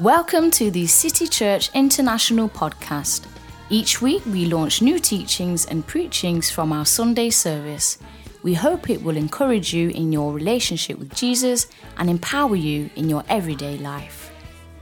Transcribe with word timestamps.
Welcome 0.00 0.50
to 0.52 0.70
the 0.70 0.86
City 0.86 1.26
Church 1.26 1.68
International 1.74 2.48
podcast. 2.48 3.26
Each 3.68 4.00
week 4.00 4.24
we 4.24 4.46
launch 4.46 4.80
new 4.80 4.98
teachings 4.98 5.66
and 5.66 5.86
preachings 5.86 6.50
from 6.50 6.72
our 6.72 6.86
Sunday 6.86 7.28
service. 7.28 7.98
We 8.42 8.54
hope 8.54 8.88
it 8.88 9.02
will 9.02 9.18
encourage 9.18 9.74
you 9.74 9.90
in 9.90 10.10
your 10.10 10.32
relationship 10.32 10.98
with 10.98 11.14
Jesus 11.14 11.66
and 11.98 12.08
empower 12.08 12.56
you 12.56 12.88
in 12.96 13.10
your 13.10 13.24
everyday 13.28 13.76
life. 13.76 14.32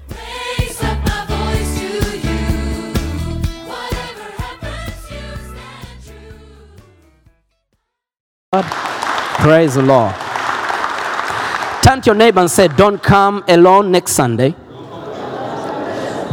Raise 0.09 0.80
up 0.84 1.05
my 1.05 1.27
voice 1.27 1.80
to 1.80 1.89
you. 2.19 2.39
Whatever 3.66 4.30
happens, 4.39 5.11
you 5.11 5.27
stand 5.50 5.98
true. 8.62 9.43
Praise 9.43 9.74
the 9.74 9.82
Lord. 9.82 10.15
Turn 11.82 12.02
to 12.02 12.07
your 12.07 12.15
neighbor 12.15 12.38
and 12.38 12.48
say, 12.48 12.69
Don't 12.69 13.02
come 13.02 13.43
alone 13.48 13.91
next 13.91 14.12
Sunday. 14.12 14.55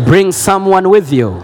Bring 0.03 0.31
someone 0.31 0.89
with 0.89 1.11
you. 1.11 1.43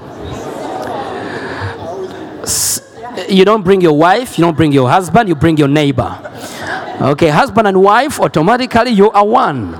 You 3.29 3.45
don't 3.45 3.63
bring 3.63 3.81
your 3.81 3.97
wife, 3.97 4.37
you 4.37 4.43
don't 4.43 4.57
bring 4.57 4.71
your 4.71 4.89
husband, 4.89 5.29
you 5.29 5.35
bring 5.35 5.57
your 5.57 5.67
neighbor. 5.67 6.17
Okay, 7.01 7.29
husband 7.29 7.67
and 7.67 7.81
wife, 7.81 8.19
automatically 8.19 8.91
you 8.91 9.09
are 9.11 9.25
one. 9.25 9.79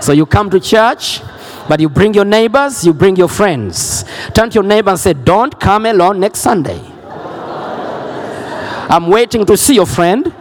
So 0.00 0.12
you 0.12 0.26
come 0.26 0.48
to 0.50 0.60
church, 0.60 1.20
but 1.68 1.80
you 1.80 1.88
bring 1.88 2.14
your 2.14 2.24
neighbors, 2.24 2.84
you 2.86 2.94
bring 2.94 3.16
your 3.16 3.28
friends. 3.28 4.04
Turn 4.32 4.50
to 4.50 4.54
your 4.54 4.62
neighbor 4.62 4.90
and 4.90 5.00
say, 5.00 5.12
Don't 5.12 5.58
come 5.58 5.86
alone 5.86 6.20
next 6.20 6.40
Sunday. 6.40 6.80
I'm 8.88 9.08
waiting 9.08 9.44
to 9.46 9.56
see 9.56 9.74
your 9.74 9.86
friend. 9.86 10.32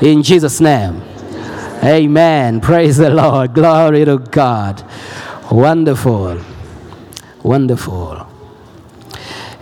In 0.00 0.22
Jesus' 0.22 0.60
name. 0.60 1.02
Amen. 1.82 2.60
Praise 2.60 2.98
the 2.98 3.10
Lord. 3.10 3.54
Glory 3.54 4.04
to 4.04 4.18
God. 4.18 4.82
Wonderful. 5.50 6.40
Wonderful. 7.42 8.26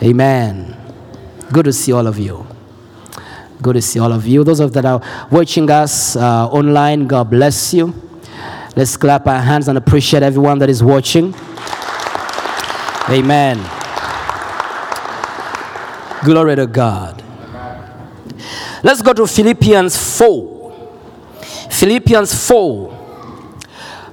Amen. 0.03 0.77
Good 1.53 1.65
to 1.67 1.73
see 1.73 1.93
all 1.93 2.07
of 2.07 2.19
you. 2.19 2.47
Good 3.61 3.75
to 3.75 3.83
see 3.83 3.99
all 4.01 4.13
of 4.13 4.27
you. 4.27 4.43
Those 4.45 4.61
of 4.61 4.73
that 4.73 4.85
are 4.85 5.01
watching 5.31 5.71
us 5.71 6.17
uh, 6.17 6.49
online, 6.49 7.07
God 7.07 7.31
bless 7.31 7.75
you. 7.75 7.95
Let's 8.75 8.97
clap 8.97 9.27
our 9.27 9.41
hands 9.41 9.69
and 9.69 9.77
appreciate 9.77 10.23
everyone 10.23 10.59
that 10.61 10.71
is 10.71 10.83
watching. 10.83 11.35
Amen. 13.11 13.59
Glory 16.25 16.57
to 16.57 16.67
God. 16.67 17.23
Let's 18.83 19.03
go 19.03 19.13
to 19.13 19.27
Philippians 19.27 20.19
4. 20.19 20.63
Philippians 21.71 22.49
4, 22.49 23.29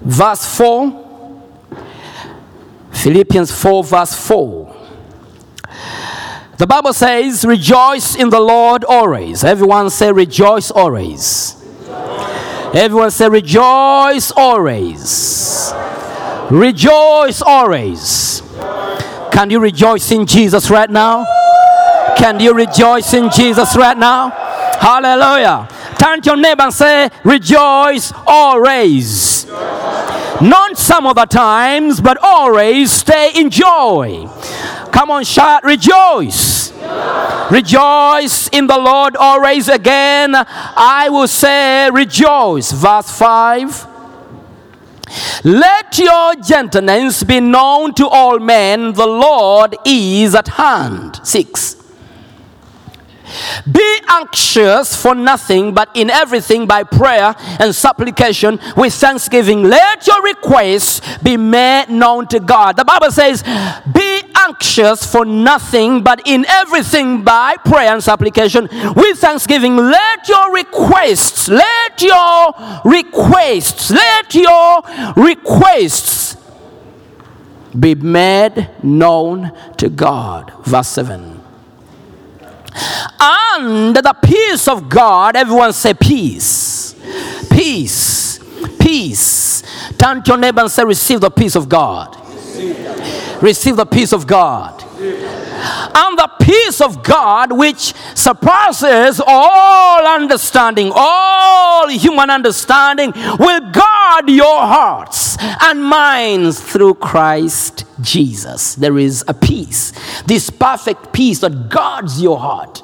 verse 0.02 0.58
4. 0.58 1.09
Philippians 3.00 3.50
4, 3.50 3.84
verse 3.86 4.28
4. 4.28 4.76
The 6.58 6.68
Bible 6.68 6.92
says, 6.92 7.46
Rejoice 7.46 8.16
in 8.18 8.30
the 8.30 8.42
Lord 8.42 8.84
always. 8.84 9.46
Everyone 9.46 9.90
say, 9.90 10.12
Rejoice 10.12 10.70
always. 10.70 11.56
Everyone 12.74 13.10
say, 13.10 13.30
Rejoice 13.30 14.34
always. 14.36 15.72
Rejoice 16.52 17.42
always. 17.42 18.42
Can 19.32 19.50
you 19.50 19.62
rejoice 19.62 20.12
in 20.12 20.26
Jesus 20.26 20.70
right 20.70 20.90
now? 20.90 21.26
Can 22.18 22.42
you 22.42 22.54
rejoice 22.54 23.14
in 23.14 23.30
Jesus 23.32 23.78
right 23.78 23.98
now? 23.98 24.30
Hallelujah. 24.78 25.70
Turn 25.98 26.22
to 26.22 26.32
your 26.32 26.38
neighbor 26.38 26.64
and 26.64 26.74
say, 26.74 27.10
Rejoice 27.24 28.12
always. 28.28 29.46
Not 30.42 30.78
some 30.90 31.06
other 31.06 31.28
times, 31.28 32.02
but 32.02 32.18
always 32.20 32.92
stay 32.92 33.32
in 33.36 33.52
joy. 33.52 34.28
Come 34.92 35.12
on, 35.12 35.24
shout, 35.24 35.64
Rejoice. 35.64 36.74
Rejoice 37.52 38.48
in 38.50 38.66
the 38.66 38.78
Lord 38.78 39.16
always 39.16 39.68
again. 39.68 40.34
I 40.34 41.10
will 41.12 41.28
say, 41.28 41.92
Rejoice. 41.92 42.72
Verse 42.72 43.12
5. 43.12 43.86
Let 45.44 46.00
your 46.00 46.34
gentleness 46.36 47.22
be 47.22 47.40
known 47.40 47.94
to 47.94 48.08
all 48.08 48.40
men, 48.40 48.94
the 48.94 49.06
Lord 49.06 49.76
is 49.86 50.34
at 50.34 50.48
hand. 50.48 51.20
6. 51.24 51.79
Be 53.72 54.00
anxious 54.08 54.96
for 54.96 55.16
nothing, 55.16 55.74
but 55.74 55.90
in 55.94 56.10
everything 56.10 56.66
by 56.66 56.84
prayer 56.84 57.36
and 57.60 57.74
supplication 57.74 58.60
with 58.76 58.94
thanksgiving. 58.94 59.64
Let 59.64 60.08
your 60.08 60.22
requests 60.24 61.02
be 61.20 61.38
made 61.38 61.88
known 61.90 62.28
to 62.28 62.40
God. 62.40 62.78
The 62.78 62.86
Bible 62.86 63.12
says, 63.12 63.44
Be 63.92 64.22
anxious 64.36 65.06
for 65.06 65.26
nothing, 65.26 66.04
but 66.04 66.22
in 66.26 66.46
everything 66.48 67.24
by 67.24 67.56
prayer 67.58 67.94
and 67.94 68.04
supplication 68.04 68.68
with 68.96 69.20
thanksgiving. 69.20 69.76
Let 69.76 70.28
your 70.28 70.54
requests, 70.54 71.50
let 71.50 72.02
your 72.02 72.54
requests, 72.86 73.92
let 73.92 74.34
your 74.34 74.82
requests 75.16 76.38
be 77.78 77.96
made 77.96 78.70
known 78.82 79.52
to 79.78 79.90
God. 79.90 80.52
Verse 80.66 80.88
7 80.88 81.39
and 83.20 83.96
the 83.96 84.16
peace 84.24 84.68
of 84.68 84.90
God, 84.90 85.36
everyone 85.36 85.74
say 85.74 85.94
peace. 85.94 86.96
Peace. 87.52 88.40
Peace. 88.80 89.64
Turn 89.98 90.24
to 90.24 90.32
your 90.32 90.38
neighbor 90.38 90.62
and 90.62 90.72
say, 90.72 90.84
Receive 90.84 91.22
the 91.22 91.32
peace 91.32 91.56
of 91.56 91.68
God. 91.70 92.16
Receive 93.42 93.76
the 93.76 93.86
peace 93.86 94.14
of 94.14 94.28
God. 94.28 94.84
And 95.62 96.18
the 96.18 96.30
peace 96.42 96.82
of 96.82 97.04
God, 97.04 97.52
which 97.52 97.94
surpasses 98.16 99.22
all 99.26 100.08
understanding, 100.08 100.92
all 100.94 101.88
human 101.90 102.30
understanding, 102.30 103.12
will 103.40 103.72
guard 103.72 104.30
your 104.30 104.60
hearts 104.60 105.38
and 105.40 105.84
minds 105.84 106.60
through 106.60 106.96
Christ 106.96 107.86
Jesus. 108.02 108.76
There 108.76 108.98
is 108.98 109.24
a 109.28 109.34
peace, 109.34 109.92
this 110.24 110.50
perfect 110.50 111.14
peace 111.14 111.40
that 111.40 111.70
guards 111.70 112.22
your 112.22 112.40
heart, 112.40 112.84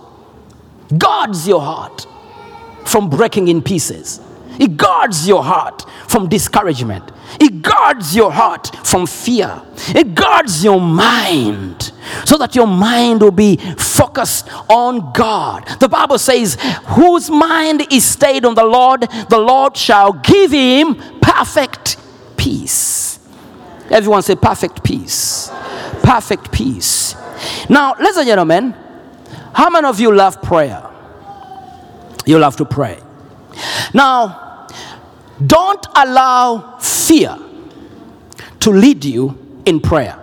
guards 0.98 1.48
your 1.48 1.62
heart 1.62 2.06
from 2.86 3.10
breaking 3.10 3.48
in 3.48 3.62
pieces. 3.62 4.20
It 4.60 4.78
guards 4.78 5.28
your 5.28 5.44
heart 5.44 5.86
from 6.08 6.30
discouragement. 6.30 7.12
It 7.40 7.62
guards 7.62 8.16
your 8.16 8.32
heart 8.32 8.76
from 8.86 9.08
fear. 9.08 9.62
It 9.90 10.16
guards 10.16 10.64
your 10.64 10.80
mind 10.80 11.92
so 12.26 12.38
that 12.38 12.56
your 12.56 12.68
mind 12.68 13.22
will 13.22 13.32
be 13.32 13.58
focused 13.78 14.48
on 14.70 15.12
God. 15.14 15.68
The 15.80 15.90
Bible 15.90 16.18
says, 16.18 16.58
Whose 16.88 17.30
mind 17.30 17.92
is 17.92 18.06
stayed 18.06 18.46
on 18.46 18.56
the 18.56 18.64
Lord, 18.64 19.02
the 19.30 19.40
Lord 19.40 19.76
shall 19.76 20.14
give 20.14 20.52
him 20.52 20.96
perfect 21.22 21.98
peace. 22.38 23.20
Everyone 23.90 24.22
say, 24.22 24.36
Perfect 24.36 24.84
peace. 24.84 25.50
Perfect 26.04 26.52
peace. 26.52 27.16
Now, 27.70 27.96
ladies 28.00 28.18
and 28.18 28.28
gentlemen, 28.28 28.76
how 29.54 29.70
many 29.70 29.88
of 29.88 30.00
you 30.00 30.14
love 30.14 30.42
prayer? 30.42 30.90
You 32.26 32.40
love 32.40 32.56
to 32.58 32.66
pray. 32.66 33.00
Now, 33.94 34.45
don't 35.46 35.86
allow 35.96 36.78
fear 36.80 37.38
to 38.60 38.70
lead 38.72 39.04
you 39.04 39.62
in 39.66 39.80
prayer. 39.80 40.22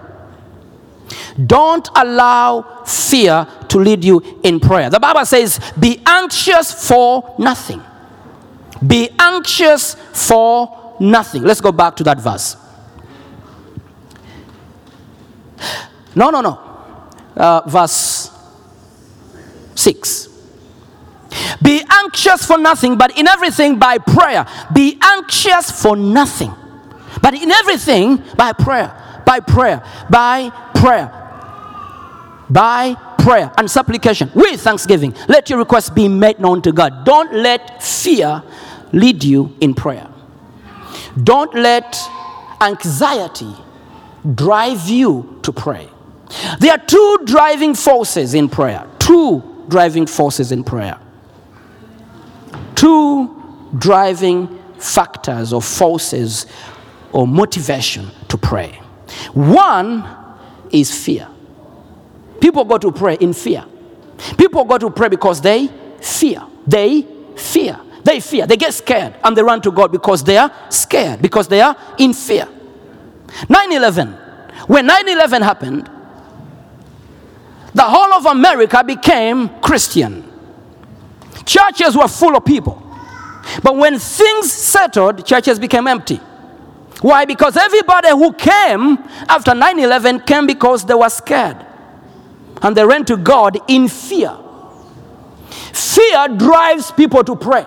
Don't 1.46 1.88
allow 1.94 2.82
fear 2.84 3.46
to 3.68 3.78
lead 3.78 4.04
you 4.04 4.40
in 4.42 4.60
prayer. 4.60 4.90
The 4.90 5.00
Bible 5.00 5.24
says, 5.24 5.60
Be 5.78 6.02
anxious 6.06 6.88
for 6.88 7.34
nothing. 7.38 7.82
Be 8.86 9.10
anxious 9.18 9.94
for 9.94 10.96
nothing. 11.00 11.42
Let's 11.42 11.60
go 11.60 11.72
back 11.72 11.96
to 11.96 12.04
that 12.04 12.20
verse. 12.20 12.56
No, 16.14 16.30
no, 16.30 16.40
no. 16.40 16.58
Uh, 17.36 17.62
verse 17.66 18.30
6. 19.74 20.31
Be 21.62 21.82
anxious 21.90 22.44
for 22.44 22.58
nothing, 22.58 22.96
but 22.96 23.16
in 23.18 23.28
everything 23.28 23.78
by 23.78 23.98
prayer. 23.98 24.46
Be 24.74 24.98
anxious 25.00 25.70
for 25.70 25.96
nothing, 25.96 26.52
but 27.20 27.34
in 27.34 27.50
everything 27.50 28.22
by 28.36 28.52
prayer. 28.52 29.22
By 29.24 29.40
prayer. 29.40 29.82
By 30.10 30.50
prayer. 30.74 31.18
By 32.50 32.96
prayer 33.18 33.52
and 33.56 33.70
supplication 33.70 34.30
with 34.34 34.60
thanksgiving. 34.60 35.14
Let 35.28 35.48
your 35.48 35.58
requests 35.58 35.90
be 35.90 36.08
made 36.08 36.40
known 36.40 36.60
to 36.62 36.72
God. 36.72 37.04
Don't 37.04 37.32
let 37.32 37.82
fear 37.82 38.42
lead 38.92 39.22
you 39.24 39.56
in 39.60 39.74
prayer. 39.74 40.08
Don't 41.22 41.54
let 41.54 41.96
anxiety 42.60 43.54
drive 44.34 44.88
you 44.88 45.38
to 45.42 45.52
pray. 45.52 45.88
There 46.58 46.72
are 46.72 46.78
two 46.78 47.18
driving 47.24 47.74
forces 47.74 48.34
in 48.34 48.48
prayer. 48.48 48.86
Two 48.98 49.42
driving 49.68 50.06
forces 50.06 50.52
in 50.52 50.64
prayer. 50.64 50.98
Two 52.74 53.42
driving 53.76 54.58
factors 54.78 55.52
or 55.52 55.62
forces 55.62 56.46
or 57.12 57.26
motivation 57.26 58.10
to 58.28 58.36
pray. 58.36 58.80
One 59.34 60.04
is 60.70 61.04
fear. 61.04 61.28
People 62.40 62.64
go 62.64 62.78
to 62.78 62.90
pray 62.90 63.16
in 63.20 63.32
fear. 63.32 63.64
People 64.36 64.64
go 64.64 64.78
to 64.78 64.90
pray 64.90 65.08
because 65.08 65.40
they 65.40 65.68
fear. 66.00 66.42
They 66.66 67.06
fear. 67.36 67.78
They 68.04 68.20
fear. 68.20 68.46
They 68.46 68.56
get 68.56 68.74
scared 68.74 69.14
and 69.22 69.36
they 69.36 69.42
run 69.42 69.60
to 69.62 69.70
God 69.70 69.92
because 69.92 70.24
they 70.24 70.36
are 70.36 70.52
scared, 70.70 71.22
because 71.22 71.46
they 71.48 71.60
are 71.60 71.76
in 71.98 72.12
fear. 72.12 72.48
9 73.48 73.72
11. 73.72 74.08
When 74.66 74.86
9 74.86 75.08
11 75.08 75.42
happened, 75.42 75.90
the 77.74 77.82
whole 77.82 78.12
of 78.12 78.26
America 78.26 78.82
became 78.84 79.48
Christian. 79.60 80.31
Churches 81.44 81.96
were 81.96 82.08
full 82.08 82.36
of 82.36 82.44
people. 82.44 82.82
But 83.62 83.76
when 83.76 83.98
things 83.98 84.52
settled, 84.52 85.26
churches 85.26 85.58
became 85.58 85.86
empty. 85.86 86.20
Why? 87.00 87.24
Because 87.24 87.56
everybody 87.56 88.10
who 88.10 88.32
came 88.32 88.98
after 89.28 89.54
9 89.54 89.78
11 89.78 90.20
came 90.20 90.46
because 90.46 90.84
they 90.84 90.94
were 90.94 91.08
scared. 91.08 91.56
And 92.62 92.76
they 92.76 92.86
ran 92.86 93.04
to 93.06 93.16
God 93.16 93.58
in 93.68 93.88
fear. 93.88 94.36
Fear 95.72 96.28
drives 96.36 96.92
people 96.92 97.24
to 97.24 97.34
pray. 97.34 97.66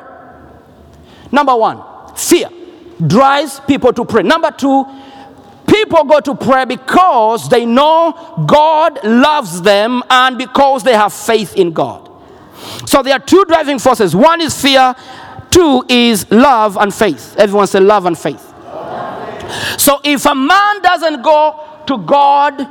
Number 1.31 1.55
one, 1.55 1.81
fear 2.15 2.49
drives 3.05 3.59
people 3.67 3.91
to 3.91 4.05
pray. 4.05 4.23
Number 4.23 4.51
two, 4.51 4.85
people 5.67 6.05
go 6.05 6.21
to 6.21 6.33
pray 6.33 6.63
because 6.63 7.49
they 7.49 7.65
know 7.65 8.45
God 8.47 9.03
loves 9.03 9.61
them 9.61 10.01
and 10.09 10.37
because 10.37 10.83
they 10.83 10.93
have 10.93 11.11
faith 11.11 11.55
in 11.57 11.73
God. 11.73 12.09
So 12.85 13.01
there 13.01 13.13
are 13.13 13.19
two 13.19 13.45
driving 13.45 13.79
forces 13.79 14.15
one 14.15 14.41
is 14.41 14.59
fear, 14.59 14.95
two 15.51 15.83
is 15.89 16.29
love 16.31 16.77
and 16.77 16.93
faith. 16.93 17.35
Everyone 17.37 17.67
say 17.67 17.79
love 17.79 18.05
and 18.05 18.17
faith. 18.17 18.41
So 19.77 19.99
if 20.03 20.25
a 20.25 20.35
man 20.35 20.81
doesn't 20.81 21.21
go 21.21 21.83
to 21.87 21.97
God 21.99 22.67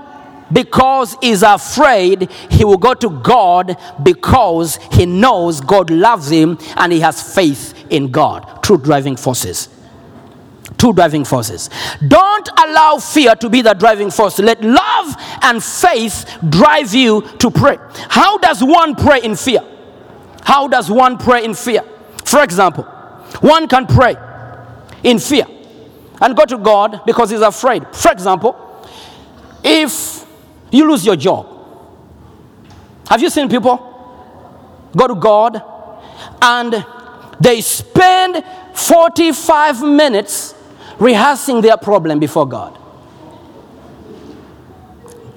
because 0.52 1.16
he's 1.20 1.42
afraid, 1.42 2.30
he 2.50 2.64
will 2.64 2.78
go 2.78 2.94
to 2.94 3.10
God 3.10 3.76
because 4.02 4.78
he 4.92 5.06
knows 5.06 5.60
God 5.60 5.90
loves 5.90 6.30
him 6.30 6.58
and 6.76 6.92
he 6.92 7.00
has 7.00 7.34
faith 7.34 7.74
in 7.90 8.10
God. 8.10 8.62
Two 8.62 8.78
driving 8.78 9.16
forces. 9.16 9.68
Two 10.76 10.92
driving 10.92 11.24
forces. 11.24 11.70
Don't 12.06 12.48
allow 12.66 12.98
fear 12.98 13.34
to 13.36 13.48
be 13.48 13.62
the 13.62 13.74
driving 13.74 14.10
force. 14.10 14.38
Let 14.38 14.62
love 14.62 15.14
and 15.42 15.62
faith 15.62 16.26
drive 16.48 16.94
you 16.94 17.22
to 17.38 17.50
pray. 17.50 17.78
How 18.08 18.38
does 18.38 18.62
one 18.62 18.94
pray 18.94 19.22
in 19.22 19.36
fear? 19.36 19.62
How 20.44 20.68
does 20.68 20.90
one 20.90 21.16
pray 21.18 21.44
in 21.44 21.54
fear? 21.54 21.82
For 22.24 22.42
example, 22.42 22.84
one 23.40 23.66
can 23.66 23.86
pray 23.86 24.14
in 25.02 25.18
fear 25.18 25.46
and 26.20 26.36
go 26.36 26.44
to 26.44 26.58
God 26.58 27.00
because 27.06 27.30
he's 27.30 27.40
afraid. 27.40 27.86
For 27.94 28.12
example, 28.12 28.88
if 29.62 30.24
you 30.70 30.88
lose 30.88 31.04
your 31.04 31.16
job, 31.16 31.48
have 33.08 33.20
you 33.20 33.30
seen 33.30 33.48
people 33.48 33.78
go 34.96 35.08
to 35.08 35.14
God 35.14 35.62
and 36.40 36.86
they 37.40 37.60
spend 37.60 38.44
45 38.74 39.82
minutes 39.82 40.54
rehearsing 40.98 41.62
their 41.62 41.76
problem 41.76 42.18
before 42.18 42.46
God? 42.46 42.78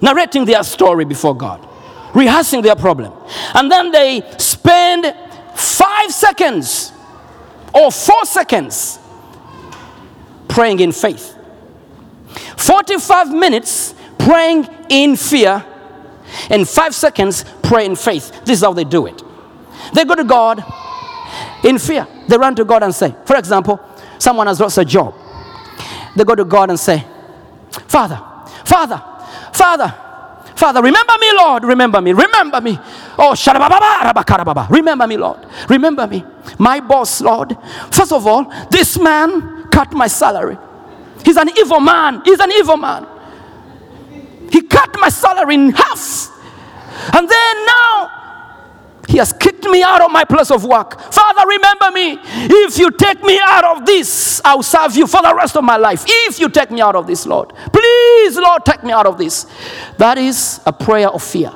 Narrating 0.02 0.46
their 0.46 0.64
story 0.64 1.06
before 1.06 1.36
God, 1.36 1.66
rehearsing 2.14 2.62
their 2.62 2.76
problem. 2.76 3.14
And 3.56 3.72
then 3.72 3.92
they 3.92 4.22
spend 4.68 5.16
five 5.56 6.12
seconds 6.12 6.92
or 7.74 7.90
four 7.90 8.26
seconds 8.26 9.00
praying 10.50 10.82
in 10.82 10.92
faith. 10.92 11.36
45 12.58 13.30
minutes 13.30 13.96
praying 14.20 14.68
in 14.90 15.16
fear, 15.16 15.66
and 16.50 16.68
five 16.68 16.94
seconds 16.94 17.46
pray 17.64 17.86
in 17.86 17.96
faith. 17.96 18.30
This 18.44 18.58
is 18.58 18.64
how 18.64 18.74
they 18.74 18.84
do 18.84 19.06
it. 19.06 19.24
They 19.94 20.04
go 20.04 20.16
to 20.16 20.26
God 20.26 20.62
in 21.64 21.78
fear. 21.78 22.06
They 22.28 22.38
run 22.38 22.54
to 22.56 22.66
God 22.66 22.84
and 22.84 22.94
say, 22.94 23.16
for 23.26 23.38
example, 23.38 23.80
someone 24.20 24.48
has 24.48 24.60
lost 24.60 24.78
a 24.78 24.84
job. 24.84 25.16
They 26.16 26.26
go 26.26 26.36
to 26.36 26.44
God 26.44 26.70
and 26.72 26.80
say, 26.80 27.06
Father, 27.88 28.22
Father, 28.66 29.02
Father, 29.54 30.07
Father, 30.58 30.82
remember 30.82 31.14
me, 31.22 31.32
Lord, 31.34 31.64
remember 31.66 32.02
me, 32.02 32.14
remember 32.14 32.60
me. 32.62 32.80
Oh, 33.20 33.34
sharabababarabakarabbaba. 33.38 34.68
remember 34.72 35.06
me, 35.06 35.16
Lord, 35.16 35.46
remember 35.70 36.08
me. 36.08 36.26
My 36.58 36.80
boss, 36.80 37.22
Lord. 37.22 37.56
First 37.92 38.12
of 38.12 38.26
all, 38.26 38.52
this 38.72 38.98
man 38.98 39.68
cut 39.70 39.94
my 39.94 40.08
salary. 40.08 40.58
He's 41.24 41.38
an 41.38 41.52
evil 41.60 41.80
man. 41.80 42.24
He's 42.26 42.40
an 42.40 42.52
evil 42.52 42.76
man. 42.76 43.06
He 44.52 44.64
cut 44.64 44.96
my 45.00 45.10
salary 45.10 45.54
in 45.54 45.70
half. 45.70 46.32
And 47.14 47.30
then 47.30 47.66
now, 47.68 48.17
he 49.08 49.18
has 49.18 49.32
kicked 49.32 49.64
me 49.64 49.82
out 49.82 50.02
of 50.02 50.12
my 50.12 50.26
place 50.26 50.52
of 50.52 50.66
work. 50.66 51.00
Father, 51.00 51.48
remember 51.48 51.92
me. 51.92 52.20
If 52.24 52.78
you 52.78 52.92
take 52.92 53.24
me 53.24 53.40
out 53.42 53.64
of 53.64 53.86
this, 53.86 54.42
I'll 54.44 54.62
serve 54.62 54.98
you 54.98 55.08
for 55.08 55.22
the 55.22 55.34
rest 55.34 55.56
of 55.56 55.64
my 55.64 55.78
life. 55.78 56.04
If 56.06 56.40
you 56.40 56.50
take 56.50 56.72
me 56.72 56.82
out 56.82 56.96
of 56.96 57.08
this, 57.08 57.26
Lord. 57.26 57.54
Please, 57.72 58.38
Lord, 58.38 58.66
take 58.66 58.84
me 58.84 58.92
out 58.92 59.06
of 59.06 59.18
this. 59.18 59.46
That 59.98 60.18
is 60.18 60.60
a 60.66 60.74
prayer 60.74 61.08
of 61.08 61.24
fear. 61.24 61.54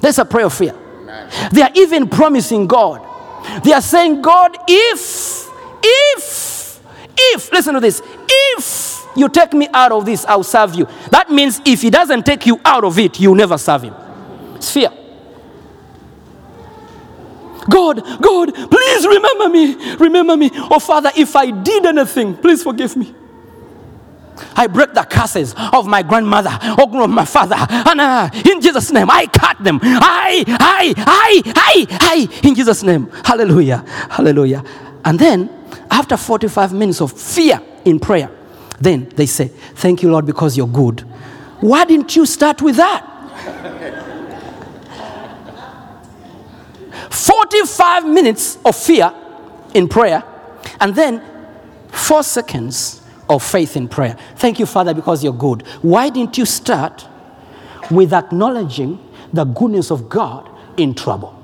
That's 0.00 0.18
a 0.18 0.26
prayer 0.26 0.46
of 0.46 0.54
fear. 0.54 0.74
They 1.52 1.62
are 1.62 1.70
even 1.74 2.08
promising 2.08 2.66
God. 2.66 3.06
They 3.64 3.72
are 3.72 3.80
saying, 3.82 4.20
God, 4.20 4.56
if, 4.68 5.48
if, 5.82 6.80
if, 7.16 7.50
listen 7.50 7.74
to 7.74 7.80
this, 7.80 8.02
if 8.28 9.06
you 9.16 9.28
take 9.30 9.54
me 9.54 9.68
out 9.72 9.90
of 9.90 10.04
this, 10.04 10.26
I'll 10.26 10.44
serve 10.44 10.74
you. 10.74 10.86
That 11.10 11.30
means 11.30 11.62
if 11.64 11.80
He 11.80 11.88
doesn't 11.88 12.26
take 12.26 12.44
you 12.44 12.60
out 12.62 12.84
of 12.84 12.98
it, 12.98 13.18
you'll 13.18 13.34
never 13.34 13.56
serve 13.56 13.82
Him. 13.82 13.94
It's 14.56 14.70
fear. 14.70 14.90
God, 17.70 18.02
God, 18.20 18.54
please 18.54 19.06
remember 19.06 19.48
me. 19.48 19.94
Remember 19.96 20.36
me. 20.36 20.50
Oh, 20.52 20.78
Father, 20.78 21.10
if 21.16 21.34
I 21.36 21.50
did 21.50 21.86
anything, 21.86 22.36
please 22.36 22.62
forgive 22.62 22.96
me. 22.96 23.14
I 24.56 24.66
break 24.66 24.94
the 24.94 25.02
curses 25.04 25.54
of 25.72 25.86
my 25.86 26.02
grandmother 26.02 26.58
or 26.78 27.02
of 27.02 27.10
my 27.10 27.24
father. 27.24 27.56
And 27.58 28.00
uh, 28.00 28.30
in 28.32 28.60
Jesus' 28.60 28.90
name, 28.90 29.10
I 29.10 29.26
cut 29.26 29.62
them. 29.62 29.80
I, 29.82 30.44
I, 30.46 30.94
I, 30.96 31.42
I, 31.56 31.86
I, 32.00 32.46
in 32.46 32.54
Jesus' 32.54 32.82
name. 32.82 33.08
Hallelujah. 33.24 33.84
Hallelujah. 34.10 34.64
And 35.04 35.18
then, 35.18 35.50
after 35.90 36.16
45 36.16 36.72
minutes 36.72 37.00
of 37.00 37.12
fear 37.12 37.60
in 37.84 37.98
prayer, 38.00 38.30
then 38.80 39.08
they 39.10 39.26
say, 39.26 39.48
Thank 39.48 40.02
you, 40.02 40.10
Lord, 40.10 40.26
because 40.26 40.56
you're 40.56 40.66
good. 40.66 41.00
Why 41.60 41.84
didn't 41.84 42.16
you 42.16 42.26
start 42.26 42.62
with 42.62 42.76
that? 42.76 43.06
45 47.10 48.06
minutes 48.06 48.58
of 48.64 48.76
fear 48.76 49.12
in 49.74 49.88
prayer, 49.88 50.22
and 50.80 50.94
then 50.94 51.22
four 51.88 52.22
seconds 52.22 53.02
of 53.28 53.42
faith 53.42 53.76
in 53.76 53.88
prayer. 53.88 54.16
Thank 54.36 54.58
you, 54.58 54.66
Father, 54.66 54.94
because 54.94 55.22
you're 55.22 55.32
good. 55.32 55.62
Why 55.82 56.08
didn't 56.08 56.38
you 56.38 56.46
start 56.46 57.06
with 57.90 58.12
acknowledging 58.12 58.98
the 59.32 59.44
goodness 59.44 59.90
of 59.90 60.08
God 60.08 60.48
in 60.76 60.94
trouble? 60.94 61.36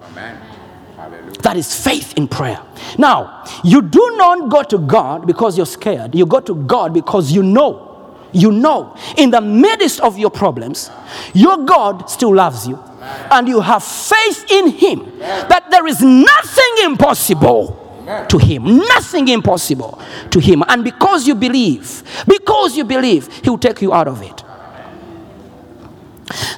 That 1.43 1.57
is 1.57 1.75
faith 1.81 2.15
in 2.17 2.27
prayer. 2.27 2.61
Now, 2.99 3.45
you 3.63 3.83
do 3.83 4.15
not 4.17 4.49
go 4.51 4.63
to 4.65 4.79
God 4.79 5.27
because 5.27 5.57
you're 5.57 5.67
scared. 5.67 6.15
You 6.15 6.27
go 6.27 6.41
to 6.41 6.55
God 6.55 6.93
because 6.95 7.31
you 7.31 7.43
know. 7.43 7.85
You 8.33 8.51
know, 8.51 8.97
in 9.17 9.31
the 9.31 9.41
midst 9.41 10.01
of 10.01 10.19
your 10.19 10.31
problems, 10.31 10.91
your 11.33 11.59
God 11.59 12.11
still 12.11 12.35
loves 12.35 12.67
you. 12.67 12.83
And 13.31 13.49
you 13.49 13.61
have 13.61 13.83
faith 13.83 14.51
in 14.51 14.69
Him 14.69 15.19
that 15.19 15.71
there 15.71 15.87
is 15.87 16.01
nothing 16.03 16.75
impossible 16.85 17.83
to 18.29 18.39
Him. 18.39 18.79
Nothing 18.79 19.29
impossible 19.29 20.01
to 20.31 20.41
Him. 20.41 20.63
And 20.69 20.85
because 20.85 21.27
you 21.27 21.35
believe, 21.35 22.03
because 22.27 22.77
you 22.77 22.85
believe, 22.85 23.33
He 23.43 23.51
will 23.51 23.59
take 23.59 23.83
you 23.83 23.93
out 23.93 24.09
of 24.09 24.23
it. 24.23 24.43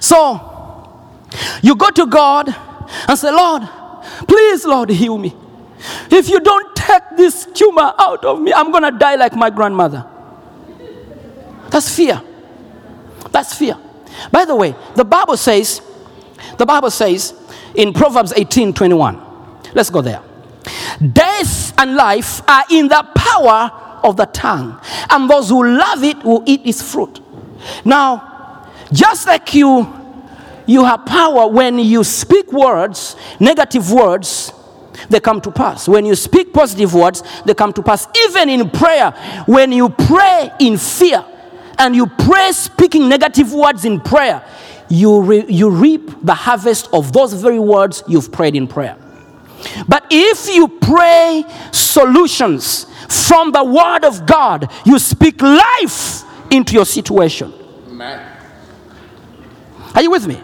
So, 0.00 0.48
you 1.62 1.74
go 1.76 1.90
to 1.90 2.06
God 2.06 2.54
and 3.08 3.18
say, 3.18 3.30
Lord, 3.30 3.62
please, 4.26 4.64
Lord, 4.64 4.90
heal 4.90 5.18
me. 5.18 5.34
If 6.10 6.28
you 6.28 6.40
don't 6.40 6.74
take 6.74 7.02
this 7.16 7.46
tumor 7.54 7.92
out 7.98 8.24
of 8.24 8.40
me, 8.40 8.52
I'm 8.52 8.70
going 8.70 8.84
to 8.84 8.98
die 8.98 9.16
like 9.16 9.34
my 9.34 9.50
grandmother. 9.50 10.06
That's 11.70 11.94
fear. 11.94 12.22
That's 13.30 13.54
fear. 13.54 13.76
By 14.32 14.44
the 14.44 14.56
way, 14.56 14.74
the 14.96 15.04
Bible 15.04 15.36
says, 15.36 15.82
the 16.56 16.66
Bible 16.66 16.90
says 16.90 17.34
in 17.74 17.92
Proverbs 17.92 18.32
18 18.36 18.72
21, 18.72 19.20
let's 19.74 19.90
go 19.90 20.02
there. 20.02 20.22
Death 21.12 21.78
and 21.78 21.94
life 21.94 22.42
are 22.48 22.64
in 22.70 22.88
the 22.88 23.06
power 23.14 24.00
of 24.02 24.16
the 24.16 24.26
tongue, 24.26 24.80
and 25.10 25.28
those 25.28 25.48
who 25.48 25.66
love 25.66 26.02
it 26.02 26.22
will 26.24 26.42
eat 26.46 26.66
its 26.66 26.82
fruit. 26.82 27.20
Now, 27.84 28.68
just 28.92 29.26
like 29.26 29.54
you, 29.54 29.92
you 30.66 30.84
have 30.84 31.06
power 31.06 31.48
when 31.48 31.78
you 31.78 32.04
speak 32.04 32.52
words, 32.52 33.16
negative 33.40 33.90
words, 33.90 34.52
they 35.08 35.20
come 35.20 35.40
to 35.40 35.50
pass. 35.50 35.88
When 35.88 36.04
you 36.04 36.14
speak 36.14 36.52
positive 36.52 36.94
words, 36.94 37.22
they 37.44 37.54
come 37.54 37.72
to 37.74 37.82
pass. 37.82 38.06
Even 38.24 38.48
in 38.50 38.68
prayer, 38.70 39.12
when 39.46 39.72
you 39.72 39.88
pray 39.88 40.50
in 40.58 40.76
fear 40.76 41.24
and 41.78 41.94
you 41.94 42.06
pray 42.06 42.50
speaking 42.52 43.08
negative 43.08 43.52
words 43.52 43.84
in 43.84 44.00
prayer, 44.00 44.44
you, 44.88 45.20
re- 45.20 45.46
you 45.48 45.70
reap 45.70 46.10
the 46.22 46.34
harvest 46.34 46.88
of 46.92 47.12
those 47.12 47.32
very 47.32 47.58
words 47.58 48.02
you've 48.08 48.32
prayed 48.32 48.56
in 48.56 48.66
prayer. 48.66 48.96
But 49.88 50.06
if 50.10 50.48
you 50.48 50.68
pray 50.68 51.44
solutions 51.72 52.86
from 53.08 53.52
the 53.52 53.64
Word 53.64 54.04
of 54.04 54.26
God, 54.26 54.70
you 54.84 54.98
speak 54.98 55.42
life 55.42 56.22
into 56.50 56.74
your 56.74 56.86
situation. 56.86 57.52
Amen. 57.88 58.36
Are 59.94 60.02
you 60.02 60.10
with 60.10 60.26
me? 60.26 60.40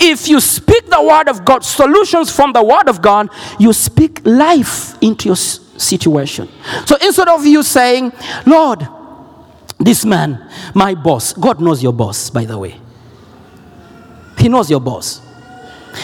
If 0.00 0.28
you 0.28 0.40
speak 0.40 0.90
the 0.90 1.02
Word 1.02 1.28
of 1.28 1.44
God, 1.44 1.64
solutions 1.64 2.34
from 2.34 2.52
the 2.52 2.62
Word 2.62 2.88
of 2.88 3.00
God, 3.00 3.30
you 3.58 3.72
speak 3.72 4.20
life 4.24 5.00
into 5.00 5.28
your 5.28 5.36
situation. 5.36 6.48
So 6.86 6.96
instead 6.96 7.28
of 7.28 7.46
you 7.46 7.62
saying, 7.62 8.12
Lord, 8.44 8.86
this 9.78 10.04
man, 10.04 10.50
my 10.74 10.94
boss, 10.94 11.32
God 11.32 11.60
knows 11.60 11.82
your 11.82 11.92
boss, 11.92 12.30
by 12.30 12.44
the 12.44 12.58
way. 12.58 12.80
He 14.48 14.50
knows 14.50 14.70
your 14.70 14.80
boss. 14.80 15.20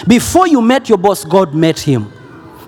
Before 0.06 0.46
you 0.46 0.60
met 0.60 0.90
your 0.90 0.98
boss, 0.98 1.24
God 1.24 1.54
met 1.54 1.80
him. 1.80 2.12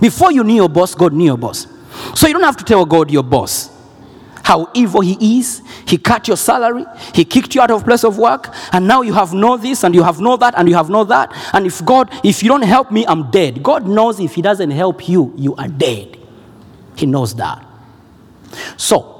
Before 0.01 0.33
you 0.33 0.43
knew 0.43 0.55
your 0.55 0.71
boss, 0.71 0.95
God 0.95 1.13
knew 1.13 1.27
your 1.27 1.37
boss. 1.37 1.67
So 2.15 2.27
you 2.27 2.33
don't 2.33 2.45
have 2.45 2.57
to 2.57 2.65
tell 2.65 2.87
God 2.87 3.11
your 3.11 3.23
boss 3.23 3.69
how 4.43 4.71
evil 4.73 5.03
he 5.03 5.39
is. 5.39 5.61
He 5.87 5.99
cut 5.99 6.29
your 6.29 6.39
salary. 6.39 6.87
He 7.13 7.27
kicked 7.27 7.55
you 7.55 7.61
out 7.61 7.71
of 7.71 7.85
place 7.85 8.05
of 8.05 8.17
work. 8.17 8.55
And 8.73 8.89
now 8.89 9.03
you 9.03 9.13
have 9.13 9.35
no 9.35 9.59
this 9.59 9.85
and 9.85 9.95
you 9.95 10.03
have 10.03 10.19
no 10.19 10.39
that 10.39 10.55
and 10.57 10.67
you 10.67 10.75
have 10.75 10.89
no 10.89 11.05
that. 11.05 11.31
And 11.53 11.67
if 11.67 11.85
God, 11.85 12.09
if 12.25 12.43
you 12.43 12.49
don't 12.49 12.63
help 12.63 12.91
me, 12.91 13.07
I'm 13.07 13.31
dead. 13.31 13.63
God 13.63 13.87
knows 13.87 14.19
if 14.19 14.35
he 14.35 14.41
doesn't 14.41 14.71
help 14.71 15.07
you, 15.07 15.35
you 15.37 15.55
are 15.57 15.69
dead. 15.69 16.17
He 16.97 17.05
knows 17.05 17.35
that. 17.35 17.63
So, 18.79 19.16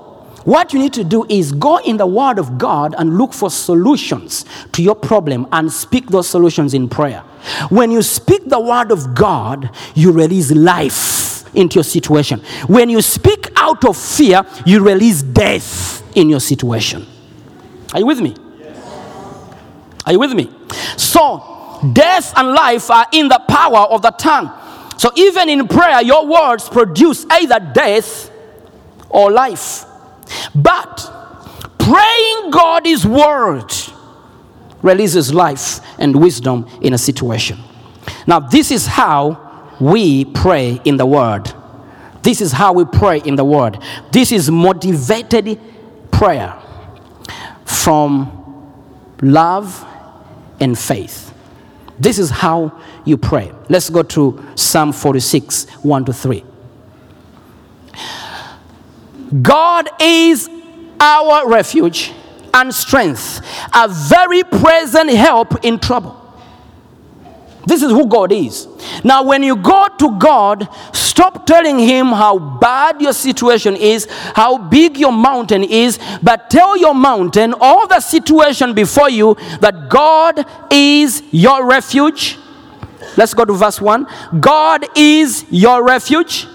what 0.47 0.73
you 0.73 0.79
need 0.79 0.93
to 0.93 1.03
do 1.03 1.27
is 1.29 1.51
go 1.51 1.79
in 1.79 1.97
the 1.97 2.07
Word 2.07 2.39
of 2.39 2.57
God 2.57 2.95
and 2.97 3.19
look 3.19 3.33
for 3.33 3.51
solutions 3.51 4.45
to 4.71 4.81
your 4.81 4.95
problem 4.95 5.49
and 5.51 5.73
speak 5.73 6.07
those 6.07 6.29
solutions 6.29 6.73
in 6.73 6.89
prayer. 6.89 7.21
When 7.69 7.91
you 7.91 8.01
speak 8.01 8.49
the 8.49 8.61
Word 8.61 8.93
of 8.93 9.13
God, 9.13 9.69
you 9.97 10.13
release 10.13 10.53
life 10.53 11.53
into 11.57 11.75
your 11.75 11.85
situation. 11.85 12.39
When 12.69 12.89
you 12.89 13.03
speak 13.03 13.49
out 13.57 13.85
of 13.85 13.97
fear, 13.97 14.47
you 14.65 14.87
release 14.87 15.21
death 15.25 16.05
in 16.17 16.31
your 16.31 16.39
situation. 16.39 17.05
Are 17.93 17.99
you 17.99 18.07
with 18.07 18.21
me? 18.21 18.37
Are 20.07 20.13
you 20.13 20.21
with 20.21 20.33
me? 20.33 20.49
So, 20.97 21.91
death 21.93 22.33
and 22.39 22.53
life 22.53 22.89
are 22.89 23.07
in 23.11 23.27
the 23.27 23.43
power 23.49 23.89
of 23.91 24.01
the 24.01 24.13
tongue. 24.13 24.53
So, 24.97 25.11
even 25.17 25.49
in 25.49 25.67
prayer, 25.67 26.03
your 26.03 26.25
words 26.25 26.69
produce 26.69 27.27
either 27.31 27.59
death 27.75 28.31
or 29.11 29.33
life. 29.33 29.87
But 30.55 31.11
praying 31.79 32.51
God 32.51 32.67
God's 32.87 33.07
word 33.07 33.73
releases 34.83 35.33
life 35.33 35.81
and 35.99 36.21
wisdom 36.21 36.69
in 36.81 36.93
a 36.93 36.99
situation. 36.99 37.59
Now, 38.27 38.41
this 38.41 38.71
is 38.71 38.87
how 38.87 39.73
we 39.81 40.25
pray 40.25 40.81
in 40.85 40.97
the 40.97 41.07
word. 41.07 41.53
This 42.23 42.41
is 42.41 42.53
how 42.53 42.73
we 42.73 42.85
pray 42.85 43.21
in 43.21 43.37
the 43.37 43.45
word. 43.45 43.79
This 44.13 44.31
is 44.33 44.51
motivated 44.51 45.59
prayer 46.11 46.55
from 47.65 48.31
love 49.23 49.85
and 50.61 50.79
faith. 50.79 51.33
This 51.99 52.19
is 52.19 52.31
how 52.31 52.81
you 53.05 53.17
pray. 53.17 53.53
Let's 53.69 53.91
go 53.91 54.03
to 54.03 54.45
Psalm 54.55 54.93
46 54.93 55.67
1 55.83 56.05
to 56.05 56.13
3. 56.13 56.45
God 59.43 59.89
is 60.01 60.49
our 61.01 61.49
refuge 61.49 62.13
and 62.55 62.75
strength, 62.75 63.41
a 63.75 63.89
very 63.89 64.43
present 64.43 65.11
help 65.11 65.65
in 65.65 65.79
trouble. 65.79 66.23
This 67.67 67.83
is 67.83 67.91
who 67.91 68.07
God 68.07 68.31
is. 68.31 68.69
Now, 69.03 69.25
when 69.25 69.43
you 69.43 69.57
go 69.57 69.89
to 69.99 70.17
God, 70.19 70.69
stop 70.93 71.47
telling 71.47 71.81
Him 71.81 72.07
how 72.07 72.39
bad 72.39 73.01
your 73.01 73.13
situation 73.13 73.75
is, 73.75 74.07
how 74.35 74.57
big 74.57 74.97
your 74.97 75.13
mountain 75.13 75.65
is, 75.65 75.99
but 76.23 76.49
tell 76.49 76.77
your 76.77 76.95
mountain, 76.95 77.55
all 77.61 77.89
the 77.89 77.99
situation 77.99 78.73
before 78.73 79.11
you, 79.11 79.37
that 79.61 79.89
God 79.91 80.47
is 80.71 81.25
your 81.33 81.67
refuge. 81.67 82.39
Let's 83.17 83.35
go 83.35 83.45
to 83.45 83.53
verse 83.53 83.81
1. 83.81 84.07
God 84.39 84.87
is 84.95 85.45
your 85.51 85.85
refuge 85.85 86.47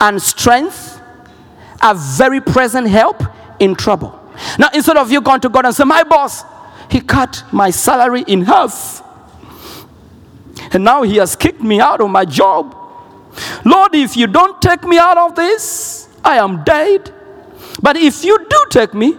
and 0.00 0.20
strength, 0.20 0.85
a 1.82 1.94
very 1.94 2.40
present 2.40 2.88
help 2.88 3.22
in 3.58 3.74
trouble. 3.74 4.20
Now, 4.58 4.68
instead 4.74 4.96
of 4.96 5.10
you 5.10 5.20
going 5.20 5.40
to 5.40 5.48
God 5.48 5.66
and 5.66 5.74
say, 5.74 5.84
My 5.84 6.04
boss, 6.04 6.44
he 6.90 7.00
cut 7.00 7.42
my 7.52 7.70
salary 7.70 8.24
in 8.26 8.42
half. 8.42 9.02
And 10.72 10.84
now 10.84 11.02
he 11.02 11.16
has 11.16 11.36
kicked 11.36 11.60
me 11.60 11.80
out 11.80 12.00
of 12.00 12.10
my 12.10 12.24
job. 12.24 12.74
Lord, 13.64 13.94
if 13.94 14.16
you 14.16 14.26
don't 14.26 14.60
take 14.60 14.84
me 14.84 14.98
out 14.98 15.18
of 15.18 15.34
this, 15.34 16.08
I 16.24 16.38
am 16.38 16.64
dead. 16.64 17.12
But 17.80 17.96
if 17.96 18.24
you 18.24 18.38
do 18.48 18.64
take 18.70 18.94
me, 18.94 19.16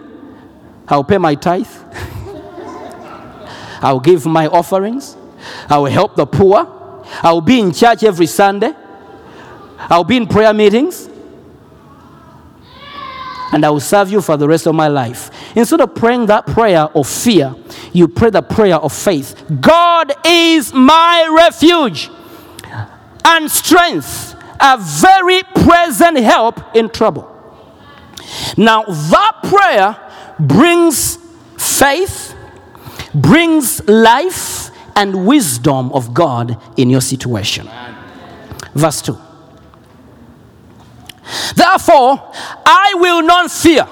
I'll 0.87 1.03
pay 1.03 1.17
my 1.17 1.35
tithe. 1.35 1.67
I'll 3.81 3.99
give 3.99 4.25
my 4.25 4.47
offerings. 4.47 5.15
I 5.69 5.77
will 5.77 5.91
help 5.91 6.15
the 6.15 6.25
poor. 6.25 6.73
I 7.21 7.31
will 7.31 7.41
be 7.41 7.59
in 7.59 7.71
church 7.71 8.03
every 8.03 8.25
Sunday. 8.25 8.73
I'll 9.77 10.03
be 10.03 10.17
in 10.17 10.27
prayer 10.27 10.53
meetings. 10.53 11.09
And 13.57 13.65
I 13.65 13.71
will 13.71 13.79
serve 13.79 14.11
you 14.11 14.21
for 14.21 14.37
the 14.37 14.47
rest 14.47 14.67
of 14.67 14.75
my 14.75 14.87
life. 14.87 15.31
Instead 15.55 15.81
of 15.81 15.95
praying 15.95 16.27
that 16.27 16.45
prayer 16.45 16.83
of 16.95 17.07
fear, 17.07 17.55
you 17.91 18.07
pray 18.07 18.29
the 18.29 18.43
prayer 18.43 18.75
of 18.75 18.93
faith. 18.93 19.33
God 19.59 20.13
is 20.23 20.71
my 20.75 21.27
refuge 21.35 22.11
and 23.25 23.49
strength, 23.49 24.35
a 24.59 24.77
very 24.77 25.41
present 25.65 26.17
help 26.19 26.75
in 26.75 26.87
trouble. 26.87 27.33
Now, 28.57 28.83
that 28.83 29.39
prayer 29.41 29.97
brings 30.39 31.17
faith, 31.57 32.35
brings 33.15 33.83
life, 33.87 34.69
and 34.95 35.25
wisdom 35.25 35.91
of 35.93 36.13
God 36.13 36.61
in 36.77 36.91
your 36.91 37.01
situation. 37.01 37.67
Verse 38.75 39.01
2. 39.01 39.17
Therefore, 41.55 42.31
I 42.65 42.93
will 42.95 43.21
not 43.21 43.51
fear. 43.51 43.87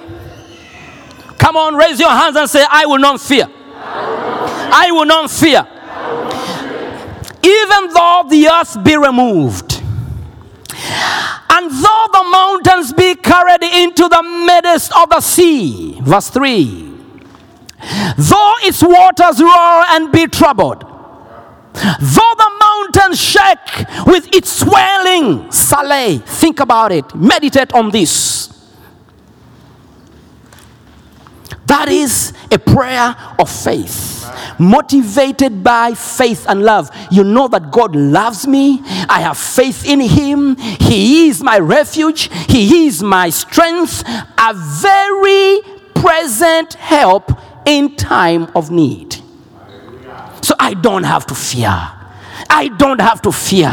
Come 1.37 1.57
on, 1.57 1.75
raise 1.75 1.99
your 1.99 2.09
hands 2.09 2.35
and 2.35 2.49
say, 2.49 2.65
I 2.69 2.85
will 2.85 2.99
not 2.99 3.19
fear. 3.19 3.47
I 3.47 4.89
will 4.91 5.05
not 5.05 5.29
fear. 5.29 5.67
Even 7.43 7.93
though 7.93 8.23
the 8.29 8.47
earth 8.47 8.83
be 8.83 8.97
removed, 8.97 9.81
and 11.49 11.71
though 11.71 12.07
the 12.11 12.23
mountains 12.31 12.93
be 12.93 13.15
carried 13.15 13.63
into 13.63 14.07
the 14.09 14.23
midst 14.45 14.91
of 14.97 15.09
the 15.09 15.21
sea. 15.21 15.99
Verse 16.01 16.29
3. 16.29 16.93
Though 18.17 18.53
its 18.63 18.81
waters 18.81 19.39
roar 19.41 19.83
and 19.89 20.11
be 20.11 20.27
troubled, 20.27 20.81
though 21.73 22.35
the 22.37 22.54
mountains 22.85 23.21
shake 23.21 24.05
with 24.05 24.33
its 24.33 24.51
swelling, 24.51 25.51
Selah, 25.51 26.19
think 26.19 26.59
about 26.59 26.91
it, 26.91 27.15
meditate 27.15 27.73
on 27.73 27.91
this. 27.91 28.51
That 31.67 31.89
is 31.89 32.33
a 32.51 32.59
prayer 32.59 33.15
of 33.39 33.49
faith, 33.49 34.29
motivated 34.59 35.63
by 35.63 35.95
faith 35.95 36.45
and 36.47 36.63
love. 36.63 36.91
You 37.09 37.23
know 37.23 37.47
that 37.47 37.71
God 37.71 37.95
loves 37.95 38.45
me. 38.45 38.81
I 39.09 39.21
have 39.21 39.37
faith 39.37 39.83
in 39.87 39.99
Him. 39.99 40.57
He 40.57 41.27
is 41.27 41.41
my 41.41 41.57
refuge. 41.57 42.29
He 42.47 42.85
is 42.85 43.01
my 43.01 43.31
strength, 43.31 44.03
a 44.07 44.53
very 44.53 45.61
present 45.95 46.75
help 46.75 47.31
in 47.65 47.95
time 47.95 48.51
of 48.55 48.69
need. 48.69 49.15
So 50.41 50.53
I 50.59 50.75
don't 50.75 51.03
have 51.03 51.25
to 51.27 51.35
fear. 51.35 51.91
I 52.49 52.69
don't 52.77 53.01
have 53.01 53.21
to 53.23 53.31
fear. 53.31 53.71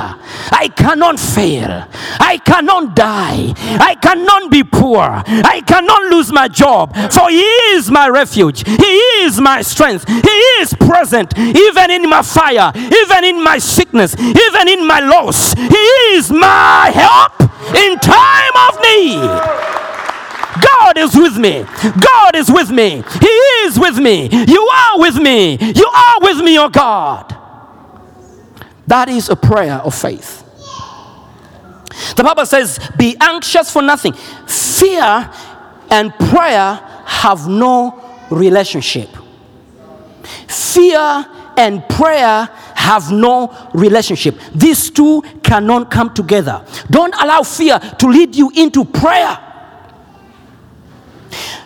I 0.51 0.69
cannot 0.75 1.19
fail. 1.19 1.87
I 2.21 2.39
cannot 2.45 2.95
die. 2.97 3.55
I 3.81 3.95
cannot 4.01 4.51
be 4.51 4.63
poor. 4.65 5.01
I 5.03 5.63
cannot 5.67 6.03
lose 6.11 6.33
my 6.33 6.49
job. 6.49 6.95
For 7.13 7.31
He 7.31 7.43
is 7.75 7.91
my 7.91 8.09
refuge. 8.09 8.67
He 8.67 8.97
is 9.25 9.41
my 9.41 9.63
strength. 9.63 10.09
He 10.09 10.39
is 10.61 10.75
present 10.75 11.37
even 11.39 11.91
in 11.91 12.09
my 12.09 12.23
fire, 12.23 12.73
even 12.75 13.25
in 13.25 13.43
my 13.43 13.59
sickness, 13.59 14.15
even 14.19 14.69
in 14.69 14.87
my 14.87 15.01
loss. 15.01 15.55
He 15.55 15.87
is 16.15 16.31
my 16.31 16.91
help 16.95 17.41
in 17.77 17.99
time 17.99 18.57
of 18.69 18.81
need. 18.81 19.73
God 20.61 20.99
is 20.99 21.15
with 21.15 21.39
me. 21.39 21.65
God 22.01 22.37
is 22.37 22.51
with 22.51 22.71
me. 22.71 23.03
He 23.21 23.35
is 23.67 23.79
with 23.79 23.99
me. 23.99 24.29
You 24.47 24.63
are 24.69 24.99
with 24.99 25.17
me. 25.17 25.57
You 25.61 25.87
are 25.87 26.17
with 26.21 26.39
me, 26.39 26.59
oh 26.59 26.69
God. 26.69 27.42
That 28.87 29.09
is 29.09 29.29
a 29.29 29.37
prayer 29.37 29.75
of 29.75 29.95
faith. 29.95 30.43
The 32.17 32.25
Bible 32.25 32.47
says, 32.47 32.79
Be 32.97 33.17
anxious 33.21 33.71
for 33.71 33.83
nothing. 33.83 34.13
Fear 34.13 35.31
and 35.91 36.13
prayer 36.15 36.81
have 37.05 37.47
no 37.49 38.27
relationship. 38.31 39.09
Fear 40.49 41.27
and 41.57 41.87
prayer 41.89 42.49
have 42.75 43.13
no 43.13 43.71
relationship. 43.75 44.39
These 44.55 44.91
two 44.91 45.23
cannot 45.43 45.91
come 45.91 46.13
together. 46.15 46.65
Don't 46.91 47.15
allow 47.15 47.43
fear 47.43 47.79
to 47.79 48.07
lead 48.09 48.35
you 48.35 48.51
into 48.57 48.85
prayer. 48.85 49.39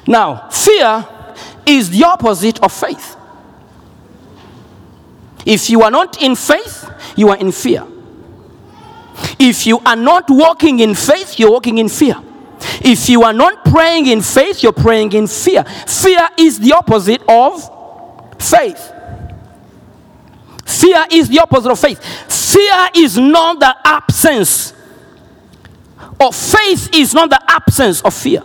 Now, 0.06 0.48
fear 0.50 1.06
is 1.64 1.90
the 1.90 2.04
opposite 2.04 2.62
of 2.62 2.72
faith. 2.72 3.16
If 5.46 5.70
you 5.70 5.82
are 5.82 5.90
not 5.90 6.20
in 6.20 6.34
faith, 6.34 6.90
you 7.16 7.28
are 7.30 7.36
in 7.36 7.52
fear. 7.52 7.86
If 9.38 9.66
you 9.66 9.78
are 9.86 9.96
not 9.96 10.24
walking 10.28 10.80
in 10.80 10.94
faith, 10.94 11.38
you're 11.38 11.52
walking 11.52 11.78
in 11.78 11.88
fear. 11.88 12.16
If 12.82 13.08
you 13.08 13.22
are 13.22 13.32
not 13.32 13.64
praying 13.64 14.08
in 14.08 14.22
faith, 14.22 14.62
you're 14.62 14.72
praying 14.72 15.12
in 15.12 15.26
fear. 15.28 15.62
Fear 15.64 16.28
is 16.36 16.58
the 16.58 16.72
opposite 16.72 17.22
of 17.28 18.42
faith. 18.42 18.92
Fear 20.64 21.06
is 21.12 21.28
the 21.28 21.38
opposite 21.38 21.70
of 21.70 21.78
faith. 21.78 22.02
Fear 22.02 22.88
is 22.96 23.16
not 23.16 23.60
the 23.60 23.74
absence, 23.84 24.74
or 26.20 26.32
faith 26.32 26.90
is 26.92 27.14
not 27.14 27.30
the 27.30 27.40
absence 27.48 28.02
of 28.02 28.12
fear. 28.12 28.42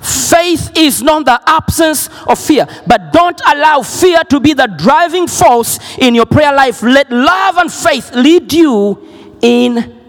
Faith 0.00 0.72
is 0.76 1.02
not 1.02 1.26
the 1.26 1.40
absence 1.46 2.08
of 2.26 2.38
fear, 2.38 2.66
but 2.86 3.12
don't 3.12 3.40
allow 3.46 3.82
fear 3.82 4.20
to 4.30 4.40
be 4.40 4.54
the 4.54 4.66
driving 4.66 5.26
force 5.26 5.78
in 5.98 6.14
your 6.14 6.24
prayer 6.24 6.54
life. 6.54 6.82
Let 6.82 7.10
love 7.10 7.58
and 7.58 7.70
faith 7.70 8.10
lead 8.14 8.52
you 8.52 9.06
in 9.42 10.00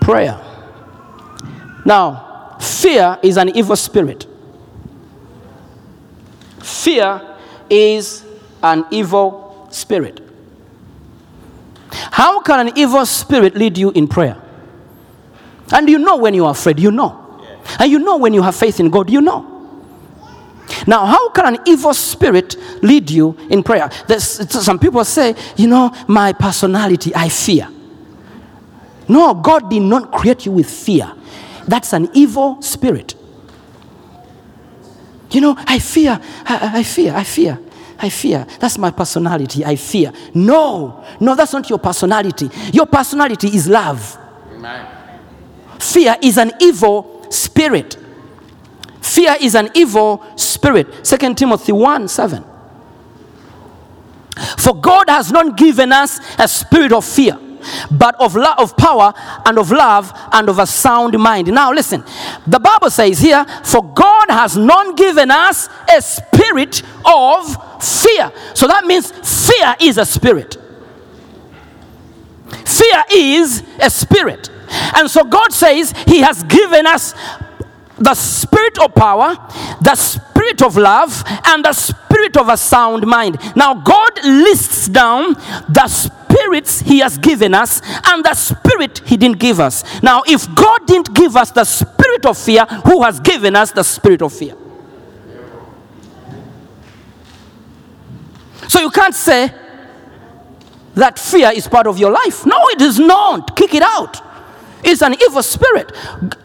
prayer. 0.00 0.40
Now, 1.84 2.56
fear 2.60 3.18
is 3.22 3.36
an 3.36 3.50
evil 3.56 3.76
spirit. 3.76 4.26
Fear 6.58 7.36
is 7.70 8.24
an 8.62 8.84
evil 8.90 9.68
spirit. 9.70 10.20
How 11.90 12.40
can 12.40 12.68
an 12.68 12.76
evil 12.76 13.06
spirit 13.06 13.54
lead 13.54 13.78
you 13.78 13.90
in 13.92 14.08
prayer? 14.08 14.40
And 15.72 15.88
you 15.88 15.98
know 15.98 16.16
when 16.16 16.34
you 16.34 16.46
are 16.46 16.50
afraid, 16.50 16.80
you 16.80 16.90
know. 16.90 17.21
And 17.78 17.90
you 17.90 17.98
know 17.98 18.16
when 18.16 18.34
you 18.34 18.42
have 18.42 18.56
faith 18.56 18.80
in 18.80 18.90
God, 18.90 19.10
you 19.10 19.20
know. 19.20 19.48
Now, 20.86 21.04
how 21.06 21.30
can 21.30 21.54
an 21.54 21.62
evil 21.66 21.94
spirit 21.94 22.56
lead 22.82 23.10
you 23.10 23.36
in 23.50 23.62
prayer? 23.62 23.90
There's, 24.06 24.24
some 24.50 24.78
people 24.78 25.04
say, 25.04 25.34
you 25.56 25.66
know, 25.66 25.94
my 26.08 26.32
personality, 26.32 27.12
I 27.14 27.28
fear. 27.28 27.68
No, 29.08 29.34
God 29.34 29.68
did 29.70 29.82
not 29.82 30.12
create 30.12 30.46
you 30.46 30.52
with 30.52 30.70
fear. 30.70 31.12
That's 31.66 31.92
an 31.92 32.08
evil 32.14 32.60
spirit. 32.62 33.14
You 35.30 35.40
know, 35.40 35.54
I 35.58 35.78
fear, 35.78 36.20
I, 36.44 36.78
I 36.78 36.82
fear, 36.82 37.14
I 37.14 37.24
fear, 37.24 37.58
I 37.98 38.08
fear. 38.08 38.46
That's 38.58 38.78
my 38.78 38.90
personality, 38.90 39.64
I 39.64 39.76
fear. 39.76 40.12
No, 40.34 41.04
no, 41.20 41.34
that's 41.34 41.52
not 41.52 41.68
your 41.70 41.78
personality. 41.78 42.50
Your 42.72 42.86
personality 42.86 43.48
is 43.48 43.68
love. 43.68 44.18
Fear 45.78 46.16
is 46.22 46.38
an 46.38 46.52
evil 46.60 47.21
spirit. 47.32 47.96
Fear 49.00 49.36
is 49.40 49.54
an 49.54 49.70
evil 49.74 50.24
spirit. 50.36 51.04
2 51.04 51.34
Timothy 51.34 51.72
1 51.72 52.08
7. 52.08 52.44
For 54.58 54.74
God 54.74 55.08
has 55.08 55.30
not 55.30 55.56
given 55.56 55.92
us 55.92 56.18
a 56.38 56.48
spirit 56.48 56.92
of 56.92 57.04
fear, 57.04 57.38
but 57.90 58.18
of 58.20 58.34
love, 58.34 58.58
of 58.58 58.76
power, 58.76 59.12
and 59.44 59.58
of 59.58 59.70
love, 59.70 60.12
and 60.32 60.48
of 60.48 60.58
a 60.58 60.66
sound 60.66 61.18
mind. 61.18 61.52
Now, 61.52 61.72
listen. 61.72 62.02
The 62.46 62.58
Bible 62.58 62.90
says 62.90 63.18
here, 63.18 63.44
"For 63.62 63.82
God 63.82 64.30
has 64.30 64.56
not 64.56 64.96
given 64.96 65.30
us 65.30 65.68
a 65.94 66.00
spirit 66.00 66.82
of 67.04 67.58
fear." 67.82 68.32
So 68.54 68.66
that 68.66 68.86
means 68.86 69.12
fear 69.22 69.76
is 69.80 69.98
a 69.98 70.06
spirit. 70.06 70.56
Fear 72.64 73.04
is 73.10 73.62
a 73.78 73.90
spirit. 73.90 74.50
And 74.96 75.10
so 75.10 75.24
God 75.24 75.52
says 75.52 75.92
He 76.06 76.20
has 76.20 76.42
given 76.44 76.86
us 76.86 77.14
the 77.98 78.14
spirit 78.14 78.78
of 78.78 78.94
power, 78.94 79.36
the 79.80 79.94
spirit 79.94 80.62
of 80.62 80.76
love, 80.76 81.22
and 81.46 81.64
the 81.64 81.72
spirit 81.72 82.36
of 82.36 82.48
a 82.48 82.56
sound 82.56 83.06
mind. 83.06 83.38
Now, 83.54 83.74
God 83.74 84.24
lists 84.24 84.88
down 84.88 85.34
the 85.68 85.86
spirits 85.86 86.80
He 86.80 86.98
has 86.98 87.18
given 87.18 87.54
us 87.54 87.80
and 88.06 88.24
the 88.24 88.34
spirit 88.34 89.02
He 89.06 89.16
didn't 89.16 89.38
give 89.38 89.60
us. 89.60 90.02
Now, 90.02 90.22
if 90.26 90.52
God 90.54 90.86
didn't 90.86 91.14
give 91.14 91.36
us 91.36 91.50
the 91.50 91.64
spirit 91.64 92.26
of 92.26 92.38
fear, 92.38 92.64
who 92.86 93.02
has 93.02 93.20
given 93.20 93.54
us 93.54 93.72
the 93.72 93.82
spirit 93.82 94.22
of 94.22 94.32
fear? 94.32 94.56
So 98.68 98.80
you 98.80 98.90
can't 98.90 99.14
say 99.14 99.52
that 100.94 101.18
fear 101.18 101.52
is 101.54 101.68
part 101.68 101.86
of 101.86 101.98
your 101.98 102.10
life. 102.10 102.46
No, 102.46 102.56
it 102.68 102.80
is 102.80 102.98
not. 102.98 103.56
Kick 103.56 103.74
it 103.74 103.82
out. 103.82 104.31
It's 104.82 105.02
an 105.02 105.14
evil 105.20 105.42
spirit. 105.42 105.92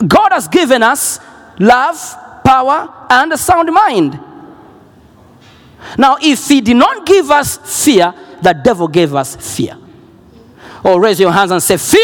God 0.08 0.32
has 0.32 0.48
given 0.48 0.84
us 0.84 1.20
love, 1.60 1.98
power, 2.44 3.08
and 3.10 3.34
a 3.34 3.38
sound 3.38 3.72
mind. 3.74 4.20
Now, 5.98 6.18
if 6.22 6.48
He 6.48 6.62
did 6.62 6.76
not 6.78 7.06
give 7.06 7.32
us 7.32 7.58
fear, 7.84 8.14
the 8.42 8.54
devil 8.54 8.88
gave 8.88 9.16
us 9.16 9.36
fear. 9.36 9.78
Oh, 10.84 10.98
raise 10.98 11.20
your 11.20 11.32
hands 11.32 11.52
and 11.52 11.62
say, 11.62 11.78
Fear! 11.78 12.02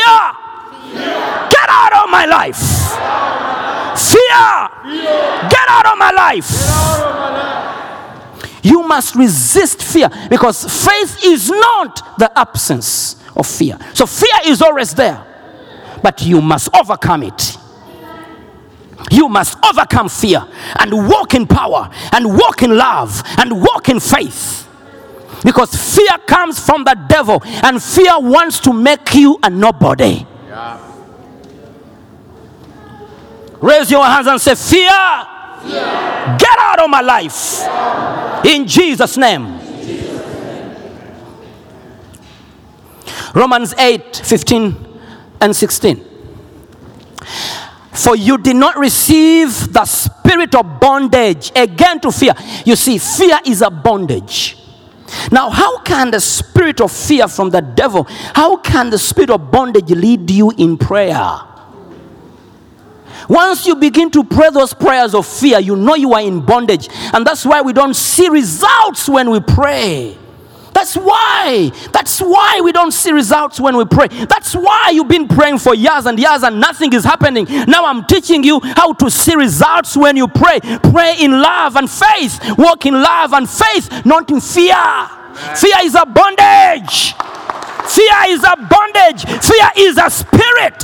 Get 1.50 1.70
out 1.70 2.04
of 2.04 2.10
my 2.10 2.26
life! 2.26 2.58
Fear! 3.98 5.50
Get 5.50 5.68
out 5.70 5.86
of 5.86 5.98
my 5.98 6.12
life! 6.12 7.44
You 8.64 8.84
must 8.84 9.16
resist 9.16 9.84
fear 9.84 10.10
because 10.30 10.64
faith 10.86 11.24
is 11.26 11.50
not 11.50 12.18
the 12.18 12.32
absence 12.38 13.18
of 13.36 13.46
fear. 13.46 13.78
So, 13.94 14.06
fear 14.06 14.40
is 14.46 14.62
always 14.62 14.94
there, 14.94 15.22
but 16.04 16.22
you 16.22 16.42
must 16.42 16.70
overcome 16.76 17.24
it. 17.24 17.58
You 19.10 19.28
must 19.28 19.58
overcome 19.66 20.10
fear 20.10 20.46
and 20.80 21.08
walk 21.08 21.34
in 21.34 21.48
power 21.48 21.90
and 22.12 22.38
walk 22.38 22.62
in 22.62 22.78
love 22.78 23.24
and 23.38 23.60
walk 23.62 23.90
in 23.90 24.00
faith. 24.00 24.68
Because 25.44 25.74
fear 25.96 26.18
comes 26.26 26.60
from 26.60 26.84
the 26.84 26.96
devil 27.10 27.42
and 27.44 27.82
fear 27.82 28.20
wants 28.20 28.60
to 28.62 28.74
make 28.74 29.16
you 29.16 29.40
a 29.42 29.50
nobody. 29.50 30.26
Raise 33.62 33.90
your 33.90 34.04
hands 34.04 34.28
and 34.28 34.40
say, 34.40 34.56
Fear, 34.56 34.90
get 36.38 36.60
out 36.60 36.84
of 36.84 36.90
my 36.90 37.02
life. 37.02 37.66
In 38.46 38.68
Jesus' 38.68 39.18
name. 39.18 39.60
Romans 43.34 43.74
8 43.78 44.18
15 44.24 44.93
and 45.44 45.54
16. 45.56 46.04
For 47.92 48.16
you 48.16 48.38
did 48.38 48.56
not 48.56 48.78
receive 48.78 49.74
the 49.74 49.86
spirit 49.86 50.56
of 50.56 50.80
bondage 50.80 51.52
again 51.56 52.00
to 52.00 52.12
fear. 52.12 52.34
You 52.66 52.76
see, 52.76 52.98
fear 52.98 53.40
is 53.46 53.62
a 53.62 53.70
bondage. 53.70 54.58
Now, 55.32 55.50
how 55.50 55.80
can 55.80 56.12
the 56.12 56.20
spirit 56.20 56.82
of 56.82 56.92
fear 56.92 57.28
from 57.28 57.50
the 57.50 57.62
devil, 57.62 58.06
how 58.34 58.58
can 58.58 58.90
the 58.90 58.98
spirit 58.98 59.30
of 59.30 59.52
bondage 59.52 59.90
lead 59.92 60.32
you 60.32 60.52
in 60.58 60.78
prayer? 60.78 61.42
Once 63.30 63.68
you 63.68 63.76
begin 63.76 64.10
to 64.12 64.24
pray 64.24 64.50
those 64.50 64.74
prayers 64.74 65.14
of 65.14 65.28
fear, 65.28 65.60
you 65.60 65.76
know 65.76 65.96
you 65.96 66.14
are 66.14 66.22
in 66.22 66.42
bondage. 66.42 66.90
And 67.14 67.26
that's 67.26 67.46
why 67.46 67.62
we 67.62 67.74
don't 67.74 67.94
see 67.94 68.28
results 68.28 69.08
when 69.08 69.30
we 69.30 69.40
pray. 69.40 70.18
That's 70.74 70.96
why. 70.96 71.72
That's 71.92 72.20
why 72.20 72.62
we 72.64 72.72
don't 72.72 72.92
see 72.92 73.12
results 73.12 73.60
when 73.60 73.78
we 73.78 73.86
pray. 73.86 74.08
That's 74.08 74.56
why 74.56 74.92
you've 74.94 75.08
been 75.08 75.28
praying 75.28 75.60
for 75.60 75.76
years 75.76 76.06
and 76.06 76.20
years 76.20 76.44
and 76.44 76.60
nothing 76.60 76.94
is 76.94 77.04
happening. 77.04 77.46
Now 77.68 77.86
I'm 77.86 78.06
teaching 78.06 78.44
you 78.44 78.60
how 78.62 78.94
to 78.94 79.10
see 79.10 79.36
results 79.36 79.96
when 79.96 80.18
you 80.18 80.28
pray. 80.28 80.60
Pray 80.60 81.16
in 81.20 81.32
love 81.32 81.76
and 81.76 81.90
faith. 81.90 82.40
Walk 82.58 82.86
in 82.86 82.94
love 82.94 83.34
and 83.34 83.50
faith, 83.50 84.06
not 84.06 84.30
in 84.32 84.42
fear. 84.42 84.76
Fear 85.56 85.78
is 85.84 85.96
a 85.96 86.06
bondage. 86.06 87.14
Fear 87.88 88.18
is 88.30 88.44
a 88.44 88.56
bondage. 88.70 89.26
Fear 89.44 89.70
is 89.78 89.98
a 89.98 90.10
spirit. 90.10 90.84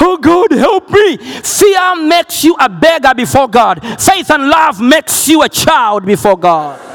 Oh 0.00 0.18
God, 0.20 0.52
help 0.52 0.90
me. 0.90 1.16
Fear 1.16 1.96
makes 2.06 2.44
you 2.44 2.56
a 2.60 2.68
beggar 2.68 3.14
before 3.14 3.48
God. 3.48 3.80
Faith 4.00 4.30
and 4.30 4.48
love 4.48 4.80
makes 4.80 5.28
you 5.28 5.42
a 5.42 5.48
child 5.48 6.04
before 6.04 6.36
God. 6.36 6.93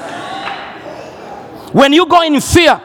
When 1.71 1.93
you 1.93 2.05
go 2.05 2.21
in 2.23 2.39
fear, 2.41 2.81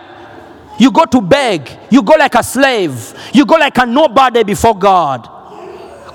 you 0.79 0.91
go 0.91 1.05
to 1.05 1.21
beg. 1.21 1.71
You 1.91 2.03
go 2.03 2.15
like 2.15 2.35
a 2.35 2.43
slave. 2.43 3.15
You 3.33 3.47
go 3.47 3.57
like 3.57 3.79
a 3.79 3.87
nobody 3.87 4.43
before 4.43 4.77
God. 4.77 5.29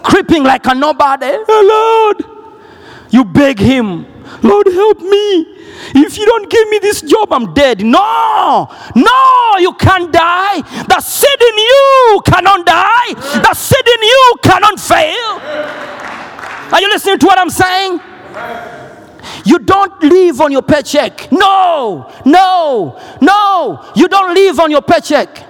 Creeping 0.03 0.43
like 0.43 0.65
a 0.65 0.75
nobody. 0.75 1.27
Oh 1.31 2.15
Lord. 2.17 2.39
You 3.11 3.25
beg 3.25 3.59
Him, 3.59 4.05
Lord, 4.43 4.67
help 4.67 4.99
me. 4.99 5.45
if 5.95 6.17
you 6.17 6.25
don't 6.25 6.49
give 6.49 6.69
me 6.69 6.77
this 6.79 7.01
job, 7.01 7.33
I'm 7.33 7.53
dead. 7.53 7.83
No, 7.83 8.67
no, 8.95 9.57
you 9.57 9.73
can't 9.73 10.11
die. 10.11 10.61
The 10.61 10.99
seed 11.01 11.41
in 11.41 11.57
you 11.57 12.21
cannot 12.25 12.65
die, 12.65 13.13
the 13.41 13.53
seed 13.55 13.87
in 13.87 14.03
you 14.03 14.35
cannot 14.43 14.79
fail. 14.79 15.39
Are 16.71 16.79
you 16.79 16.87
listening 16.89 17.17
to 17.17 17.25
what 17.25 17.39
I'm 17.39 17.49
saying? 17.49 17.99
You 19.45 19.59
don't 19.59 20.01
live 20.03 20.41
on 20.41 20.51
your 20.51 20.61
paycheck. 20.61 21.31
No, 21.31 22.11
no, 22.25 22.99
no. 23.21 23.91
You 23.95 24.07
don't 24.07 24.33
live 24.33 24.59
on 24.59 24.71
your 24.71 24.81
paycheck. 24.81 25.45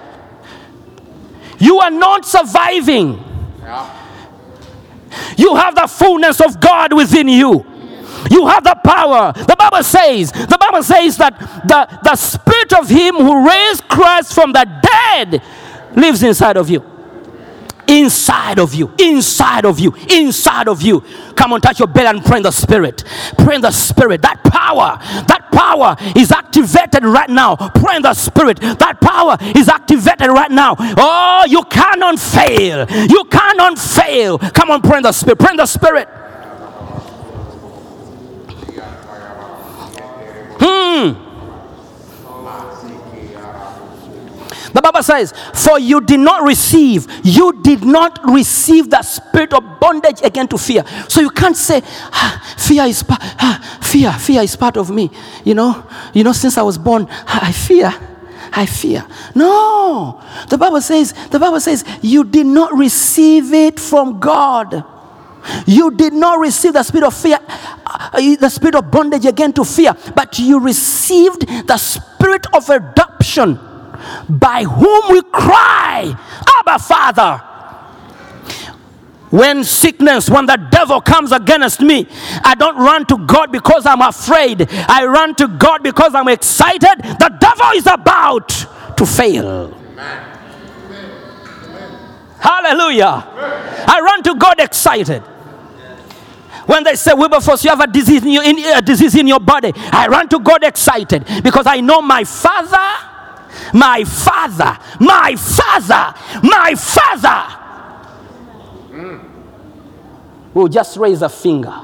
You 1.58 1.78
are 1.80 1.90
not 1.90 2.24
surviving. 2.24 3.24
You 5.36 5.54
have 5.56 5.74
the 5.74 5.86
fullness 5.86 6.40
of 6.40 6.60
God 6.60 6.92
within 6.92 7.28
you. 7.28 7.64
You 8.30 8.46
have 8.46 8.64
the 8.64 8.76
power. 8.84 9.32
The 9.32 9.56
Bible 9.58 9.82
says, 9.82 10.30
the 10.32 10.58
Bible 10.60 10.82
says 10.82 11.16
that 11.18 11.38
the, 11.66 11.98
the 12.02 12.16
spirit 12.16 12.72
of 12.74 12.88
him 12.88 13.16
who 13.16 13.46
raised 13.48 13.88
Christ 13.88 14.34
from 14.34 14.52
the 14.52 14.64
dead 14.82 15.42
lives 15.96 16.22
inside 16.22 16.56
of 16.56 16.68
you. 16.68 16.84
Inside 17.90 18.60
of 18.60 18.72
you, 18.72 18.92
inside 18.98 19.64
of 19.64 19.80
you, 19.80 19.92
inside 20.08 20.68
of 20.68 20.80
you. 20.80 21.00
Come 21.34 21.52
on, 21.52 21.60
touch 21.60 21.80
your 21.80 21.88
belly 21.88 22.06
and 22.06 22.24
pray 22.24 22.36
in 22.36 22.44
the 22.44 22.52
spirit. 22.52 23.02
Pray 23.36 23.56
in 23.56 23.60
the 23.62 23.72
spirit. 23.72 24.22
That 24.22 24.44
power, 24.44 24.96
that 25.26 25.48
power 25.52 25.96
is 26.14 26.30
activated 26.30 27.04
right 27.04 27.28
now. 27.28 27.56
Pray 27.56 27.96
in 27.96 28.02
the 28.02 28.14
spirit. 28.14 28.60
That 28.60 29.00
power 29.00 29.36
is 29.56 29.68
activated 29.68 30.28
right 30.28 30.50
now. 30.52 30.76
Oh, 30.78 31.44
you 31.48 31.64
cannot 31.64 32.20
fail. 32.20 32.86
You 32.88 33.24
cannot 33.24 33.76
fail. 33.76 34.38
Come 34.38 34.70
on, 34.70 34.82
pray 34.82 34.98
in 34.98 35.02
the 35.02 35.12
spirit. 35.12 35.38
Pray 35.40 35.50
in 35.50 35.56
the 35.56 35.66
spirit. 35.66 36.08
Hmm. 40.62 41.29
The 44.72 44.80
Bible 44.82 45.02
says, 45.02 45.32
For 45.54 45.78
you 45.78 46.00
did 46.00 46.20
not 46.20 46.42
receive, 46.44 47.06
you 47.24 47.60
did 47.62 47.84
not 47.84 48.20
receive 48.24 48.90
the 48.90 49.02
spirit 49.02 49.52
of 49.52 49.80
bondage 49.80 50.20
again 50.22 50.48
to 50.48 50.58
fear. 50.58 50.84
So 51.08 51.20
you 51.20 51.30
can't 51.30 51.56
say, 51.56 51.82
"Ah, 52.12 52.54
fear 52.56 52.84
is 52.84 53.02
pa- 53.02 53.18
ah, 53.20 53.78
fear, 53.82 54.12
fear 54.12 54.42
is 54.42 54.56
part 54.56 54.76
of 54.76 54.90
me. 54.90 55.10
You 55.44 55.54
know, 55.54 55.84
you 56.12 56.24
know, 56.24 56.32
since 56.32 56.56
I 56.58 56.62
was 56.62 56.78
born, 56.78 57.06
ah, 57.10 57.40
I 57.48 57.52
fear. 57.52 57.92
I 58.52 58.66
fear. 58.66 59.06
No. 59.34 60.20
The 60.48 60.58
Bible 60.58 60.80
says, 60.80 61.12
the 61.30 61.38
Bible 61.38 61.60
says, 61.60 61.84
you 62.02 62.24
did 62.24 62.46
not 62.46 62.74
receive 62.74 63.52
it 63.52 63.78
from 63.78 64.18
God. 64.18 64.84
You 65.66 65.92
did 65.92 66.12
not 66.12 66.38
receive 66.38 66.72
the 66.74 66.82
spirit 66.82 67.06
of 67.06 67.14
fear, 67.14 67.38
uh, 67.86 68.10
the 68.36 68.48
spirit 68.50 68.74
of 68.74 68.90
bondage 68.90 69.24
again 69.24 69.52
to 69.54 69.64
fear, 69.64 69.94
but 70.14 70.38
you 70.38 70.60
received 70.60 71.46
the 71.66 71.76
spirit 71.76 72.46
of 72.52 72.68
adoption 72.68 73.58
by 74.28 74.64
whom 74.64 75.12
we 75.12 75.22
cry, 75.22 76.14
Abba, 76.58 76.78
Father. 76.78 77.46
When 79.30 79.62
sickness, 79.62 80.28
when 80.28 80.46
the 80.46 80.56
devil 80.56 81.00
comes 81.00 81.30
against 81.30 81.80
me, 81.80 82.08
I 82.42 82.56
don't 82.56 82.76
run 82.76 83.06
to 83.06 83.18
God 83.26 83.52
because 83.52 83.86
I'm 83.86 84.02
afraid. 84.02 84.66
I 84.70 85.04
run 85.06 85.36
to 85.36 85.46
God 85.46 85.84
because 85.84 86.16
I'm 86.16 86.26
excited. 86.26 86.98
The 86.98 87.36
devil 87.40 87.66
is 87.74 87.86
about 87.86 88.48
to 88.96 89.06
fail. 89.06 89.70
Hallelujah. 92.40 93.24
I 93.86 94.00
run 94.02 94.22
to 94.24 94.34
God 94.34 94.58
excited. 94.58 95.22
When 96.66 96.84
they 96.84 96.94
say, 96.94 97.12
Wilberforce, 97.14 97.64
you 97.64 97.70
have 97.70 97.80
a 97.80 97.86
disease, 97.86 98.22
in 98.22 98.30
your, 98.30 98.44
in, 98.44 98.58
a 98.58 98.80
disease 98.80 99.14
in 99.14 99.26
your 99.26 99.40
body, 99.40 99.72
I 99.76 100.06
run 100.08 100.28
to 100.28 100.38
God 100.38 100.64
excited 100.64 101.24
because 101.42 101.66
I 101.66 101.80
know 101.80 102.00
my 102.00 102.24
Father, 102.24 102.76
my 103.72 104.04
Father, 104.04 104.78
my 105.00 105.34
Father, 105.36 106.14
my 106.42 106.74
Father 106.74 107.60
We'll 110.52 110.68
just 110.68 110.96
raise 110.96 111.22
a 111.22 111.28
finger. 111.28 111.74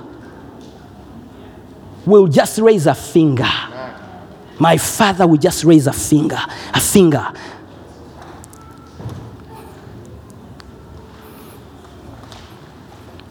We'll 2.05 2.26
just 2.26 2.59
raise 2.59 2.87
a 2.87 2.94
finger. 2.94 3.48
My 4.59 4.76
Father 4.76 5.26
will 5.26 5.37
just 5.37 5.64
raise 5.64 5.87
a 5.87 5.92
finger, 5.92 6.40
a 6.74 6.81
finger. 6.81 7.33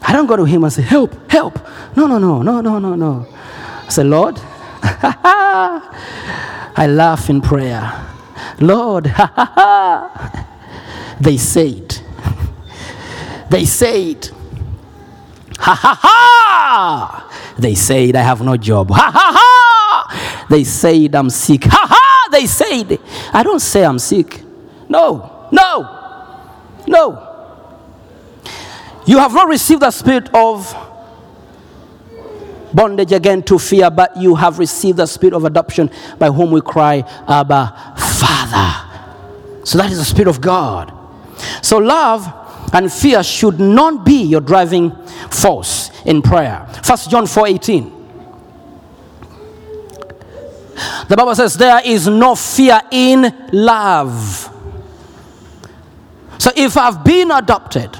I 0.02 0.12
don't 0.12 0.26
go 0.26 0.36
to 0.36 0.44
him 0.44 0.64
and 0.64 0.72
say, 0.72 0.82
Help, 0.82 1.30
help. 1.30 1.58
No, 1.96 2.06
no, 2.06 2.18
no, 2.18 2.42
no, 2.42 2.60
no, 2.60 2.78
no, 2.78 2.94
no. 2.94 3.26
I 3.84 3.88
say, 3.88 4.04
Lord, 4.04 4.40
I 4.82 6.86
laugh 6.88 7.28
in 7.28 7.40
prayer. 7.40 8.15
Lord, 8.60 9.06
ha 9.16 10.42
they 11.20 11.36
said, 11.36 11.98
they 13.50 13.64
said, 13.64 14.28
ha 15.58 15.74
ha 15.74 15.98
ha. 16.02 17.54
They 17.58 17.74
said, 17.74 18.16
I 18.16 18.22
have 18.22 18.42
no 18.42 18.56
job. 18.56 18.90
Ha 18.90 19.10
ha 19.12 19.32
ha. 19.34 20.46
They 20.50 20.64
said, 20.64 21.14
I'm 21.14 21.30
sick. 21.30 21.64
Ha 21.64 21.86
ha. 21.88 22.28
They 22.30 22.46
said, 22.46 22.98
I 23.32 23.42
don't 23.42 23.60
say 23.60 23.84
I'm 23.84 23.98
sick. 23.98 24.42
No, 24.88 25.48
no, 25.50 26.84
no. 26.86 27.22
You 29.06 29.18
have 29.18 29.32
not 29.32 29.48
received 29.48 29.82
the 29.82 29.90
spirit 29.90 30.28
of 30.34 30.74
bondage 32.74 33.12
again 33.12 33.42
to 33.44 33.58
fear, 33.58 33.90
but 33.90 34.16
you 34.16 34.34
have 34.34 34.58
received 34.58 34.98
the 34.98 35.06
spirit 35.06 35.32
of 35.32 35.44
adoption 35.44 35.90
by 36.18 36.28
whom 36.28 36.50
we 36.50 36.60
cry, 36.60 37.04
Abba. 37.26 37.94
So 39.66 39.78
that 39.78 39.90
is 39.90 39.98
the 39.98 40.04
spirit 40.04 40.28
of 40.28 40.40
God. 40.40 40.92
So 41.60 41.78
love 41.78 42.24
and 42.72 42.90
fear 42.90 43.24
should 43.24 43.58
not 43.58 44.06
be 44.06 44.22
your 44.22 44.40
driving 44.40 44.92
force 45.28 45.90
in 46.04 46.22
prayer. 46.22 46.64
First 46.84 47.10
John 47.10 47.26
4:18. 47.26 47.92
The 51.08 51.16
Bible 51.16 51.34
says 51.34 51.54
there 51.56 51.80
is 51.84 52.06
no 52.06 52.36
fear 52.36 52.80
in 52.92 53.48
love. 53.50 54.52
So 56.38 56.52
if 56.54 56.76
I've 56.76 57.02
been 57.02 57.32
adopted, 57.32 57.90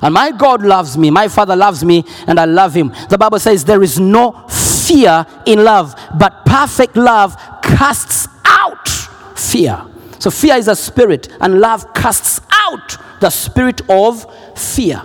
and 0.00 0.14
my 0.14 0.30
God 0.30 0.62
loves 0.62 0.96
me, 0.96 1.10
my 1.10 1.28
Father 1.28 1.54
loves 1.54 1.84
me, 1.84 2.02
and 2.26 2.40
I 2.40 2.46
love 2.46 2.72
Him. 2.72 2.94
The 3.10 3.18
Bible 3.18 3.40
says 3.40 3.62
there 3.62 3.82
is 3.82 4.00
no 4.00 4.32
fear 4.48 5.26
in 5.44 5.64
love, 5.64 5.94
but 6.18 6.46
perfect 6.46 6.96
love 6.96 7.36
casts 7.62 8.26
out 8.46 8.88
fear. 9.36 9.84
So 10.18 10.30
fear 10.30 10.56
is 10.56 10.68
a 10.68 10.76
spirit, 10.76 11.28
and 11.40 11.60
love 11.60 11.94
casts 11.94 12.40
out 12.50 12.96
the 13.20 13.30
spirit 13.30 13.80
of 13.88 14.26
fear. 14.58 15.02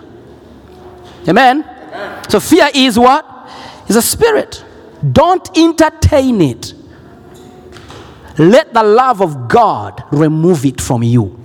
Amen? 1.28 1.64
So 2.30 2.40
fear 2.40 2.70
is 2.74 2.98
what? 2.98 3.26
Is 3.88 3.96
a 3.96 4.02
spirit. 4.02 4.64
Don't 5.12 5.58
entertain 5.58 6.42
it. 6.42 6.74
Let 8.38 8.74
the 8.74 8.84
love 8.84 9.22
of 9.22 9.48
God 9.48 10.04
remove 10.12 10.66
it 10.66 10.82
from 10.82 11.04
you. 11.04 11.40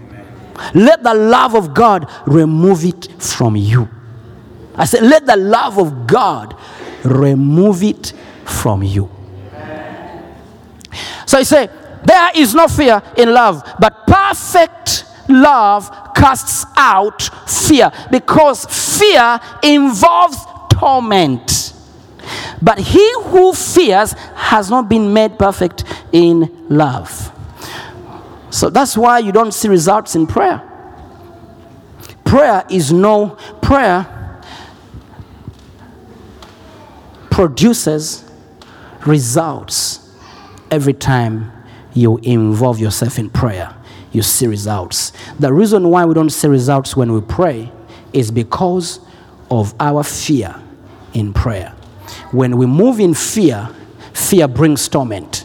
Let 0.75 1.03
the 1.03 1.15
love 1.15 1.55
of 1.55 1.75
God 1.75 2.11
remove 2.27 2.85
it 2.85 3.09
from 3.21 3.57
you. 3.57 3.89
I 4.75 4.85
said, 4.85 5.03
let 5.03 5.27
the 5.27 5.37
love 5.37 5.79
of 5.79 6.07
God 6.07 6.57
remove 7.05 7.83
it 7.83 8.13
from 8.45 8.83
you. 8.83 9.11
So 11.27 11.39
he 11.39 11.45
said, 11.45 11.71
there 12.09 12.31
is 12.35 12.55
no 12.55 12.69
fear 12.69 13.03
in 13.19 13.35
love, 13.35 13.63
but 13.79 14.07
perfect 14.07 15.05
love 15.29 15.91
casts 16.17 16.65
out 16.75 17.21
fear 17.47 17.93
because 18.11 18.65
fear 18.99 19.39
involves 19.63 20.39
torment. 20.71 21.75
But 22.63 22.79
he 22.79 23.13
who 23.25 23.53
fears 23.53 24.13
has 24.35 24.71
not 24.71 24.89
been 24.89 25.13
made 25.13 25.39
perfect 25.39 25.85
in 26.11 26.67
love. 26.71 27.31
So 28.49 28.71
that's 28.71 28.97
why 28.97 29.19
you 29.19 29.31
don't 29.31 29.53
see 29.53 29.69
results 29.69 30.15
in 30.15 30.27
prayer. 30.27 30.63
Prayer 32.25 32.65
is 32.71 32.91
no, 32.91 33.37
prayer 33.61 34.15
produces 37.31 38.25
results 39.05 40.19
every 40.71 40.95
time 40.95 41.53
you 41.95 42.19
involve 42.19 42.79
yourself 42.79 43.19
in 43.19 43.31
prayer. 43.31 43.75
You 44.13 44.23
see 44.23 44.47
results. 44.47 45.13
The 45.39 45.53
reason 45.53 45.89
why 45.89 46.05
we 46.05 46.15
don't 46.15 46.31
see 46.31 46.49
results 46.49 46.97
when 46.97 47.13
we 47.13 47.21
pray 47.21 47.71
is 48.13 48.31
because 48.31 49.01
of 49.51 49.75
our 49.81 50.03
fear 50.03 50.55
in 51.15 51.33
prayer. 51.33 51.75
When 52.31 52.57
we 52.57 52.67
move 52.67 53.01
in 53.01 53.15
fear, 53.15 53.69
fear 54.13 54.49
brings 54.49 54.89
torment. 54.89 55.45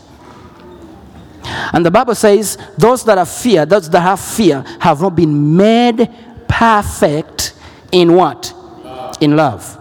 And 1.74 1.86
the 1.86 1.92
Bible 1.92 2.16
says, 2.16 2.58
those 2.78 3.04
that 3.06 3.18
have 3.18 3.30
fear, 3.30 3.66
those 3.66 3.90
that 3.90 4.02
have 4.02 4.20
fear, 4.20 4.64
have 4.80 5.02
not 5.02 5.16
been 5.16 5.56
made 5.56 6.10
perfect 6.48 7.54
in 7.92 8.14
what? 8.14 8.54
In 9.20 9.36
love. 9.36 9.80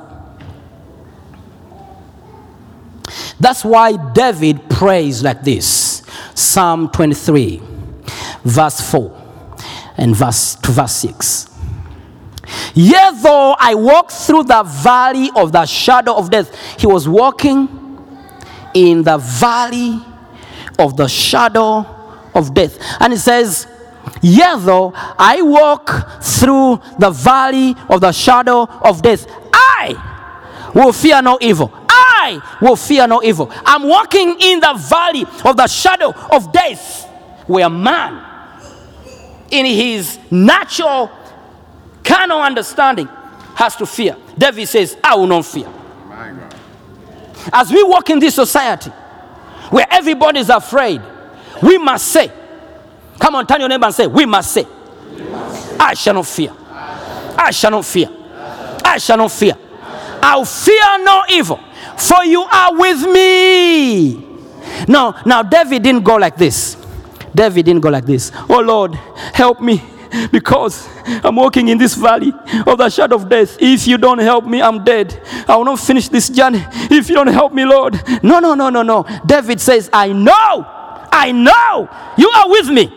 That's 3.38 3.64
why 3.64 4.12
David 4.12 4.70
prays 4.70 5.22
like 5.22 5.42
this 5.42 5.91
Psalm 6.34 6.88
23, 6.90 7.62
verse 8.44 8.80
4 8.90 9.22
and 9.98 10.16
verse, 10.16 10.56
to 10.56 10.72
verse 10.72 10.92
6. 10.92 11.50
Yet 12.74 13.22
though 13.22 13.54
I 13.58 13.74
walk 13.74 14.10
through 14.10 14.44
the 14.44 14.62
valley 14.62 15.30
of 15.36 15.52
the 15.52 15.66
shadow 15.66 16.14
of 16.14 16.30
death, 16.30 16.54
he 16.78 16.86
was 16.86 17.08
walking 17.08 17.68
in 18.74 19.02
the 19.02 19.18
valley 19.18 20.00
of 20.78 20.96
the 20.96 21.08
shadow 21.08 21.86
of 22.34 22.54
death. 22.54 22.78
And 23.00 23.12
it 23.12 23.18
says, 23.18 23.66
Yet 24.20 24.56
though 24.56 24.92
I 24.94 25.42
walk 25.42 26.22
through 26.22 26.80
the 26.98 27.10
valley 27.10 27.76
of 27.88 28.00
the 28.00 28.12
shadow 28.12 28.64
of 28.64 29.02
death, 29.02 29.26
I 29.52 30.70
will 30.74 30.92
fear 30.92 31.20
no 31.22 31.38
evil. 31.40 31.72
I 32.22 32.56
will 32.60 32.76
fear 32.76 33.06
no 33.06 33.22
evil. 33.22 33.50
I'm 33.66 33.82
walking 33.88 34.36
in 34.40 34.60
the 34.60 34.74
valley 34.74 35.24
of 35.44 35.56
the 35.56 35.66
shadow 35.66 36.12
of 36.30 36.52
death, 36.52 37.04
where 37.46 37.68
man, 37.68 38.24
in 39.50 39.66
his 39.66 40.18
natural 40.30 41.10
carnal 42.04 42.40
understanding, 42.40 43.08
has 43.54 43.76
to 43.76 43.86
fear. 43.86 44.16
David 44.38 44.66
says, 44.66 44.96
I 45.02 45.16
will 45.16 45.26
not 45.26 45.44
fear. 45.44 45.68
As 47.52 47.72
we 47.72 47.82
walk 47.82 48.08
in 48.10 48.20
this 48.20 48.34
society 48.36 48.90
where 49.70 49.86
everybody 49.90 50.38
is 50.38 50.48
afraid, 50.48 51.02
we 51.62 51.78
must 51.78 52.08
say, 52.08 52.30
Come 53.18 53.36
on, 53.36 53.46
turn 53.46 53.60
your 53.60 53.68
neighbor 53.68 53.86
and 53.86 53.94
say, 53.94 54.06
We 54.06 54.26
must 54.26 54.52
say, 54.52 54.66
I 55.78 55.94
shall 55.94 56.14
not 56.14 56.26
fear. 56.26 56.52
I 56.70 57.50
shall 57.50 57.70
not 57.72 57.84
fear. 57.84 58.08
I 58.84 58.98
shall 58.98 59.16
not 59.16 59.32
fear. 59.32 59.54
I'll 60.22 60.44
fear 60.44 60.98
no 61.04 61.24
evil, 61.28 61.60
for 61.98 62.24
you 62.24 62.42
are 62.42 62.78
with 62.78 63.02
me. 63.02 64.14
Now, 64.86 65.20
now 65.26 65.42
David 65.42 65.82
didn't 65.82 66.04
go 66.04 66.16
like 66.16 66.36
this. 66.36 66.76
David 67.34 67.64
didn't 67.66 67.80
go 67.80 67.88
like 67.88 68.06
this. 68.06 68.30
Oh 68.48 68.60
Lord, 68.60 68.94
help 69.34 69.60
me 69.60 69.82
because 70.30 70.88
I'm 71.24 71.36
walking 71.36 71.68
in 71.68 71.78
this 71.78 71.94
valley 71.94 72.32
of 72.66 72.78
the 72.78 72.88
shadow 72.90 73.16
of 73.16 73.28
death. 73.28 73.56
If 73.60 73.86
you 73.86 73.98
don't 73.98 74.18
help 74.18 74.44
me, 74.44 74.60
I'm 74.60 74.84
dead. 74.84 75.20
I 75.48 75.56
will 75.56 75.64
not 75.64 75.80
finish 75.80 76.08
this 76.08 76.28
journey 76.28 76.64
if 76.90 77.08
you 77.08 77.14
don't 77.14 77.28
help 77.28 77.52
me, 77.52 77.64
Lord. 77.64 78.00
No, 78.22 78.38
no, 78.38 78.54
no, 78.54 78.70
no, 78.70 78.82
no. 78.82 79.04
David 79.26 79.60
says, 79.60 79.88
I 79.92 80.12
know, 80.12 80.66
I 81.10 81.32
know 81.32 81.88
you 82.16 82.30
are 82.30 82.48
with 82.48 82.68
me. 82.68 82.92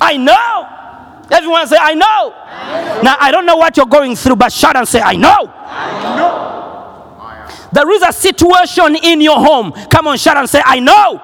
I 0.00 0.16
know. 0.16 0.81
Everyone 1.32 1.66
say, 1.66 1.76
I 1.80 1.94
know. 1.94 3.02
Now, 3.02 3.16
I 3.18 3.30
don't 3.30 3.46
know 3.46 3.56
what 3.56 3.76
you're 3.76 3.86
going 3.86 4.14
through, 4.16 4.36
but 4.36 4.52
shout 4.52 4.76
and 4.76 4.86
say, 4.86 5.00
I 5.00 5.16
know. 5.16 5.50
There 7.72 7.90
is 7.90 8.02
a 8.02 8.12
situation 8.12 8.96
in 8.96 9.20
your 9.22 9.38
home. 9.38 9.72
Come 9.90 10.06
on, 10.06 10.18
shout 10.18 10.36
and 10.36 10.48
say, 10.48 10.60
I 10.64 10.78
know. 10.78 11.20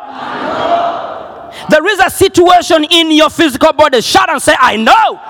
There 1.68 1.86
is 1.86 1.98
a 2.00 2.08
situation 2.08 2.84
in 2.84 3.10
your 3.10 3.28
physical 3.28 3.72
body. 3.74 4.00
Shout 4.00 4.30
and 4.30 4.40
say, 4.40 4.54
I 4.58 4.76
know. 4.76 5.20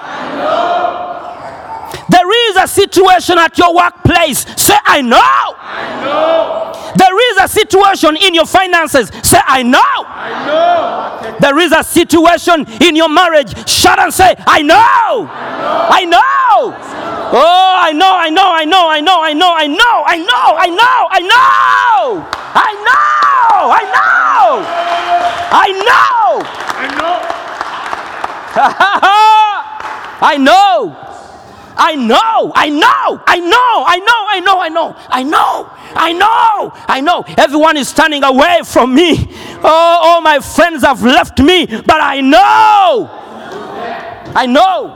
There 2.11 2.51
is 2.51 2.57
a 2.57 2.67
situation 2.67 3.39
at 3.39 3.59
your 3.59 3.75
workplace. 3.75 4.47
Say, 4.61 4.77
I 4.85 5.03
know. 5.03 5.19
I 5.21 6.05
know. 6.05 6.93
There 6.97 7.33
is 7.33 7.39
a 7.39 7.49
situation 7.49 8.17
in 8.17 8.35
your 8.35 8.47
finances. 8.47 9.11
Say, 9.23 9.39
I 9.45 9.63
know. 9.63 9.79
I 9.79 10.47
know. 10.47 11.39
There 11.41 11.59
is 11.59 11.73
a 11.73 11.83
situation 11.85 12.67
in 12.83 12.97
your 12.97 13.09
marriage. 13.09 13.69
Shout 13.69 13.99
and 13.99 14.13
say, 14.13 14.35
I 14.47 14.63
know. 14.63 15.29
I 15.29 16.05
know. 16.05 16.75
Oh, 17.31 17.79
I 17.83 17.93
know, 17.93 18.17
I 18.17 18.31
know, 18.31 18.51
I 18.51 18.65
know, 18.65 18.89
I 18.89 19.01
know, 19.01 19.21
I 19.23 19.33
know, 19.35 19.53
I 19.55 19.67
know, 19.67 20.05
I 20.07 20.17
know, 20.17 20.57
I 20.57 20.69
know, 20.71 21.09
I 21.11 21.21
know. 21.21 22.39
I 22.55 22.73
know. 22.73 23.69
I 23.71 23.85
know. 23.85 24.65
I 25.51 25.73
know. 25.73 26.43
I 26.79 26.87
know. 26.97 27.39
I 30.21 30.37
know, 30.37 30.97
I 31.81 31.95
know, 31.95 32.53
I 32.55 32.69
know, 32.69 33.23
I 33.27 33.39
know, 33.39 33.85
I 33.87 33.99
know, 34.01 34.29
I 34.29 34.41
know, 34.41 34.97
I 35.09 35.23
know, 35.23 35.71
I 35.95 36.13
know, 36.13 36.73
I 36.89 37.01
know. 37.01 37.25
Everyone 37.39 37.77
is 37.77 37.93
turning 37.93 38.25
away 38.25 38.63
from 38.65 38.95
me. 38.95 39.29
Oh, 39.63 39.99
all 40.03 40.21
my 40.21 40.41
friends 40.41 40.83
have 40.83 41.03
left 41.03 41.39
me, 41.39 41.67
but 41.67 42.01
I 42.01 42.21
know, 42.21 43.09
I 44.35 44.47
know, 44.47 44.91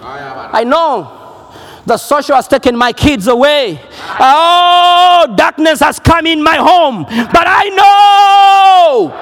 ah, 0.00 0.50
I 0.52 0.64
know. 0.64 1.19
The 1.86 1.96
social 1.96 2.36
has 2.36 2.46
taken 2.46 2.76
my 2.76 2.92
kids 2.92 3.26
away. 3.26 3.80
Oh, 4.20 5.32
darkness 5.36 5.80
has 5.80 5.98
come 5.98 6.26
in 6.26 6.42
my 6.42 6.56
home, 6.56 7.04
but 7.04 7.44
I 7.46 7.68
know, 7.70 9.12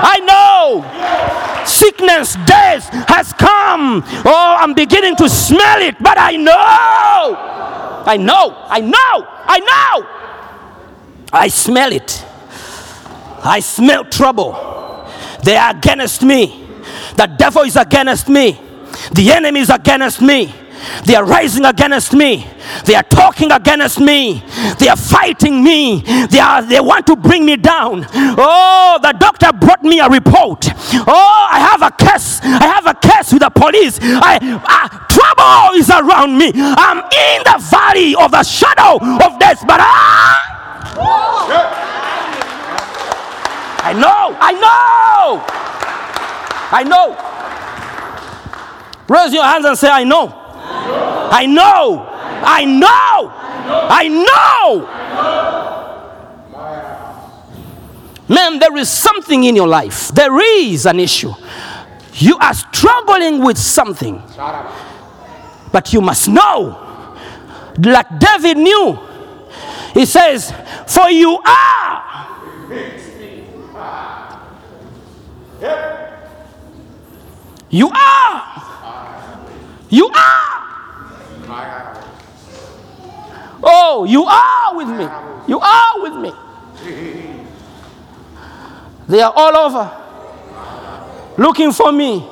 I 0.00 0.20
know 0.20 1.28
sickness, 1.68 2.34
death 2.46 2.88
has 3.08 3.32
come. 3.32 4.02
Oh, 4.24 4.56
I'm 4.58 4.74
beginning 4.74 5.16
to 5.16 5.28
smell 5.28 5.80
it, 5.82 5.96
but 6.00 6.18
I 6.18 6.36
know. 6.36 6.54
I 8.06 8.16
know. 8.16 8.54
I 8.68 8.80
know. 8.80 9.26
I 9.46 9.58
know. 9.60 10.08
I 11.32 11.48
smell 11.48 11.92
it. 11.92 12.24
I 13.44 13.60
smell 13.60 14.04
trouble. 14.04 14.52
They 15.44 15.56
are 15.56 15.70
against 15.70 16.22
me. 16.22 16.66
The 17.16 17.26
devil 17.26 17.62
is 17.62 17.76
against 17.76 18.28
me. 18.28 18.58
The 19.12 19.30
enemy 19.30 19.60
is 19.60 19.70
against 19.70 20.20
me. 20.22 20.52
They 21.04 21.14
are 21.14 21.24
rising 21.24 21.64
against 21.64 22.12
me. 22.12 22.46
They 22.84 22.94
are 22.94 23.02
talking 23.02 23.50
against 23.52 24.00
me. 24.00 24.42
They 24.78 24.88
are 24.88 24.96
fighting 24.96 25.62
me. 25.64 26.02
They 26.30 26.38
are 26.38 26.62
they 26.62 26.80
want 26.80 27.06
to 27.06 27.16
bring 27.16 27.44
me 27.44 27.56
down. 27.56 28.06
Oh, 28.14 28.98
the 29.02 29.12
doctor 29.18 29.52
brought 29.52 29.82
me 29.82 30.00
a 30.00 30.08
report. 30.08 30.68
Oh, 31.06 31.48
I 31.50 31.58
have 31.60 31.82
a 31.82 31.90
case. 31.90 32.40
I 32.42 32.66
have 32.66 32.86
a 32.86 32.94
case 32.94 33.32
with 33.32 33.42
the 33.42 33.50
police. 33.50 33.98
I 34.02 34.38
ah, 34.66 35.06
trouble 35.08 35.78
is 35.78 35.90
around 35.90 36.36
me. 36.36 36.52
I'm 36.54 36.98
in 36.98 37.42
the 37.44 37.58
valley 37.70 38.14
of 38.14 38.30
the 38.30 38.42
shadow 38.42 38.98
of 39.24 39.38
death, 39.38 39.64
but 39.66 39.80
I 39.80 40.58
I 43.80 43.92
know. 43.94 44.36
I 44.38 44.52
know. 44.52 45.44
I 46.70 46.82
know. 46.84 47.16
Raise 49.08 49.32
your 49.32 49.44
hands 49.44 49.64
and 49.64 49.78
say, 49.78 49.88
I 49.88 50.04
know. 50.04 50.47
I 51.30 51.46
know. 51.46 52.06
I 52.08 52.64
know. 52.64 53.32
I 53.90 54.08
know. 54.08 54.88
Man, 58.28 58.58
there 58.58 58.76
is 58.76 58.90
something 58.90 59.44
in 59.44 59.56
your 59.56 59.66
life. 59.68 60.08
There 60.08 60.38
is 60.40 60.86
an 60.86 61.00
issue. 61.00 61.32
You 62.14 62.36
are 62.38 62.54
struggling 62.54 63.42
with 63.42 63.56
something. 63.58 64.22
But 65.72 65.92
you 65.92 66.00
must 66.00 66.28
know, 66.28 67.14
like 67.78 68.18
David 68.18 68.56
knew, 68.58 68.98
he 69.94 70.04
says, 70.04 70.52
For 70.86 71.08
you 71.10 71.38
are. 71.44 72.04
You 77.70 77.90
are. 77.90 78.67
You 79.90 80.08
are. 80.08 80.58
Oh, 83.62 84.04
you 84.04 84.24
are 84.24 84.76
with 84.76 84.88
me. 84.88 85.08
You 85.48 85.60
are 85.60 86.02
with 86.02 86.14
me. 86.14 86.32
They 89.08 89.20
are 89.20 89.32
all 89.34 89.56
over 89.56 90.04
looking 91.38 91.72
for 91.72 91.92
me, 91.92 92.28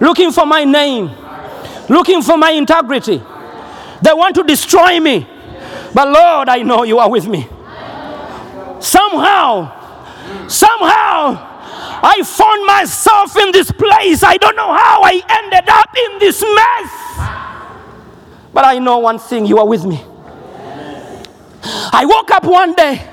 looking 0.00 0.32
for 0.32 0.46
my 0.46 0.64
name, 0.64 1.10
looking 1.88 2.22
for 2.22 2.36
my 2.36 2.50
integrity. 2.50 3.22
They 4.02 4.12
want 4.12 4.34
to 4.36 4.42
destroy 4.42 4.98
me. 4.98 5.28
But 5.94 6.08
Lord, 6.08 6.48
I 6.48 6.62
know 6.62 6.82
you 6.84 6.98
are 6.98 7.10
with 7.10 7.26
me. 7.28 7.46
Somehow, 8.80 10.48
somehow, 10.48 11.49
I 12.02 12.22
found 12.22 12.66
myself 12.66 13.36
in 13.36 13.52
this 13.52 13.70
place. 13.72 14.22
I 14.22 14.36
don't 14.36 14.56
know 14.56 14.72
how 14.72 15.02
I 15.02 15.22
ended 15.28 15.68
up 15.68 15.96
in 15.96 16.18
this 16.18 16.42
mess. 16.42 16.90
But 18.52 18.64
I 18.64 18.78
know 18.78 18.98
one 18.98 19.18
thing 19.18 19.46
you 19.46 19.58
are 19.58 19.66
with 19.66 19.84
me. 19.84 20.02
I 21.62 22.04
woke 22.06 22.30
up 22.30 22.44
one 22.44 22.74
day 22.74 23.06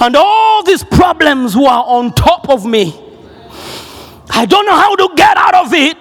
and 0.00 0.16
all 0.16 0.62
these 0.62 0.84
problems 0.84 1.56
were 1.56 1.62
on 1.64 2.12
top 2.12 2.48
of 2.48 2.64
me. 2.64 2.94
I 4.30 4.46
don't 4.46 4.66
know 4.66 4.76
how 4.76 4.94
to 4.94 5.10
get 5.16 5.36
out 5.36 5.54
of 5.54 5.72
it, 5.72 5.96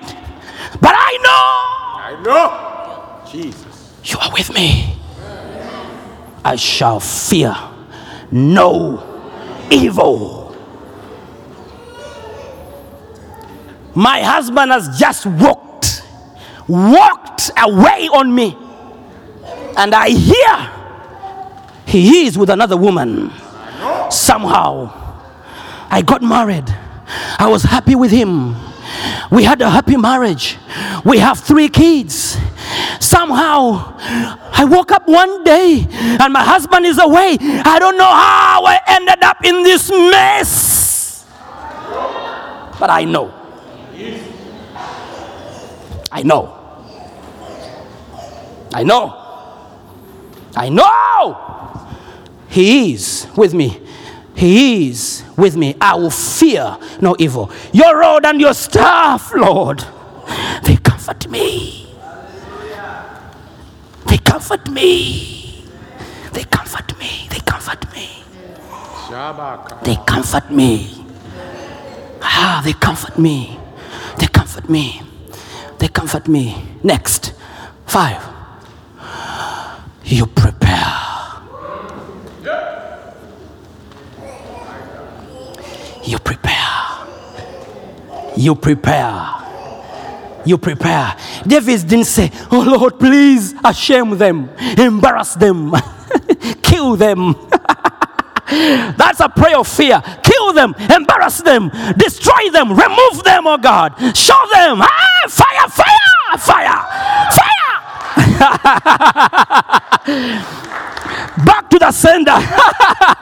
but 0.80 0.94
I 0.96 1.18
know 1.24 1.78
I 2.08 2.16
know. 2.24 3.32
Jesus. 3.32 3.92
you 4.04 4.18
are 4.20 4.32
with 4.32 4.54
me. 4.54 4.96
I 6.46 6.56
shall 6.56 7.00
fear 7.00 7.56
no 8.32 9.04
evil. 9.70 10.37
My 13.98 14.22
husband 14.22 14.72
has 14.72 15.00
just 15.00 15.26
walked, 15.26 16.04
walked 16.68 17.50
away 17.58 18.08
on 18.14 18.34
me, 18.34 18.56
and 19.76 19.96
I 19.96 20.10
hear 20.10 20.72
he 21.88 22.28
is 22.28 22.38
with 22.38 22.52
another 22.52 22.78
woman. 22.78 23.32
Somehow, 24.12 24.92
I 25.90 26.04
got 26.06 26.22
married. 26.22 26.66
I 27.40 27.48
was 27.50 27.64
happy 27.64 27.96
with 27.96 28.12
him. 28.12 28.56
We 29.32 29.44
had 29.44 29.60
a 29.64 29.70
happy 29.72 29.98
marriage. 29.98 30.58
We 31.04 31.18
have 31.18 31.40
three 31.40 31.68
kids. 31.68 32.38
Somehow, 33.00 33.96
I 33.98 34.64
woke 34.70 34.92
up 34.92 35.08
one 35.08 35.44
day 35.44 35.88
and 35.90 36.32
my 36.32 36.44
husband 36.44 36.86
is 36.86 37.00
away. 37.00 37.40
I 37.42 37.80
don't 37.80 37.98
know 37.98 38.06
how 38.06 38.64
I 38.64 38.80
ended 38.90 39.24
up 39.24 39.44
in 39.44 39.64
this 39.64 39.90
mess. 39.90 41.26
But 42.80 42.92
I 42.92 43.04
know. 43.04 43.47
I 46.12 46.24
know. 46.24 46.54
I 48.74 48.84
know. 48.84 49.14
I 50.56 50.70
know. 50.70 51.88
He 52.50 52.94
is 52.94 53.28
with 53.36 53.54
me. 53.54 53.82
He 54.36 54.90
is 54.90 55.24
with 55.36 55.56
me. 55.58 55.76
I 55.82 55.96
will 55.96 56.12
fear 56.12 56.78
no 57.02 57.16
evil. 57.20 57.52
Your 57.74 57.98
rod 57.98 58.26
and 58.26 58.40
your 58.40 58.54
staff, 58.54 59.34
Lord, 59.34 59.84
they 60.64 60.78
comfort 60.78 61.28
me. 61.30 61.88
They 64.06 64.18
comfort 64.18 64.70
me. 64.70 65.66
They 66.34 66.44
comfort 66.44 66.98
me. 67.00 67.28
They 67.32 67.40
comfort 67.40 67.94
me. 67.94 68.24
They 69.84 69.96
comfort 70.06 70.52
me. 70.52 71.06
Ah, 72.22 72.62
they 72.64 72.74
comfort 72.74 73.18
me. 73.18 73.60
They 74.17 74.27
comfort 74.27 74.69
me. 74.69 75.01
They 75.80 75.88
comfort 75.88 76.27
me. 76.27 76.56
Next, 76.84 77.34
five. 77.86 78.21
You 80.03 80.25
prepare. 80.25 80.93
You 86.06 86.17
prepare. 86.19 87.08
You 88.38 88.56
prepare. 88.56 89.34
You 90.45 90.58
prepare. 90.58 91.15
David 91.45 91.88
didn't 91.88 92.06
say, 92.06 92.32
Oh 92.51 92.62
Lord, 92.62 92.97
please 92.99 93.53
shame 93.75 94.17
them, 94.17 94.49
embarrass 94.77 95.34
them, 95.34 95.73
kill 96.62 96.95
them. 96.95 97.36
That's 98.48 99.20
a 99.20 99.28
prayer 99.30 99.58
of 99.60 99.68
fear. 99.68 100.02
Kill 100.24 100.54
them, 100.54 100.74
embarrass 100.90 101.42
them, 101.42 101.70
destroy 101.98 102.50
them, 102.52 102.70
remove 102.70 103.24
them, 103.24 103.46
oh 103.48 103.58
God. 103.58 103.94
Show 104.16 104.40
them, 104.54 104.82
ah, 104.82 105.28
fire, 105.28 105.68
fire, 105.70 106.38
fire, 106.38 106.86
fire. 107.32 107.74
Back 111.46 111.70
to 111.70 111.80
the 111.80 111.92
sender. 111.92 112.38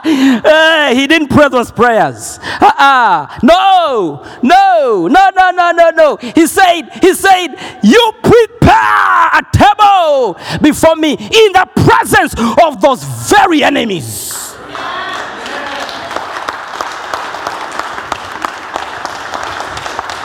Eh, 0.08 0.94
he 0.94 1.08
didn't 1.08 1.26
pray 1.28 1.48
those 1.48 1.72
prayers. 1.72 2.38
Uh-uh. 2.60 3.26
No, 3.42 4.22
no, 4.40 5.08
no, 5.08 5.30
no, 5.34 5.50
no, 5.50 5.72
no, 5.72 5.90
no. 5.90 6.16
He 6.16 6.46
said, 6.46 6.82
He 7.02 7.12
said, 7.12 7.48
You 7.82 8.12
prepare 8.22 9.30
a 9.32 9.42
table 9.52 10.38
before 10.62 10.94
me 10.94 11.14
in 11.14 11.52
the 11.52 11.66
presence 11.74 12.34
of 12.62 12.80
those 12.80 13.02
very 13.28 13.64
enemies. 13.64 14.54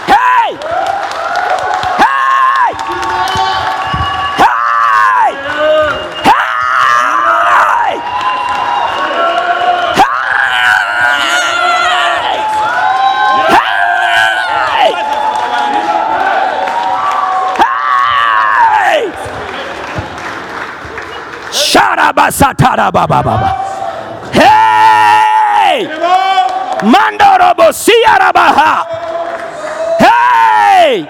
Hey! 0.06 0.58
Hey! 1.98 2.74
Hey! 4.38 5.34
Hey! 6.24 6.32
Hey! 13.58 14.94
Hey! 17.58 19.02
Sharabasatarabababa. 21.52 22.21
Hey! 24.34 25.88
Mandorobosiarabaha. 26.82 28.86
Hey! 30.00 31.06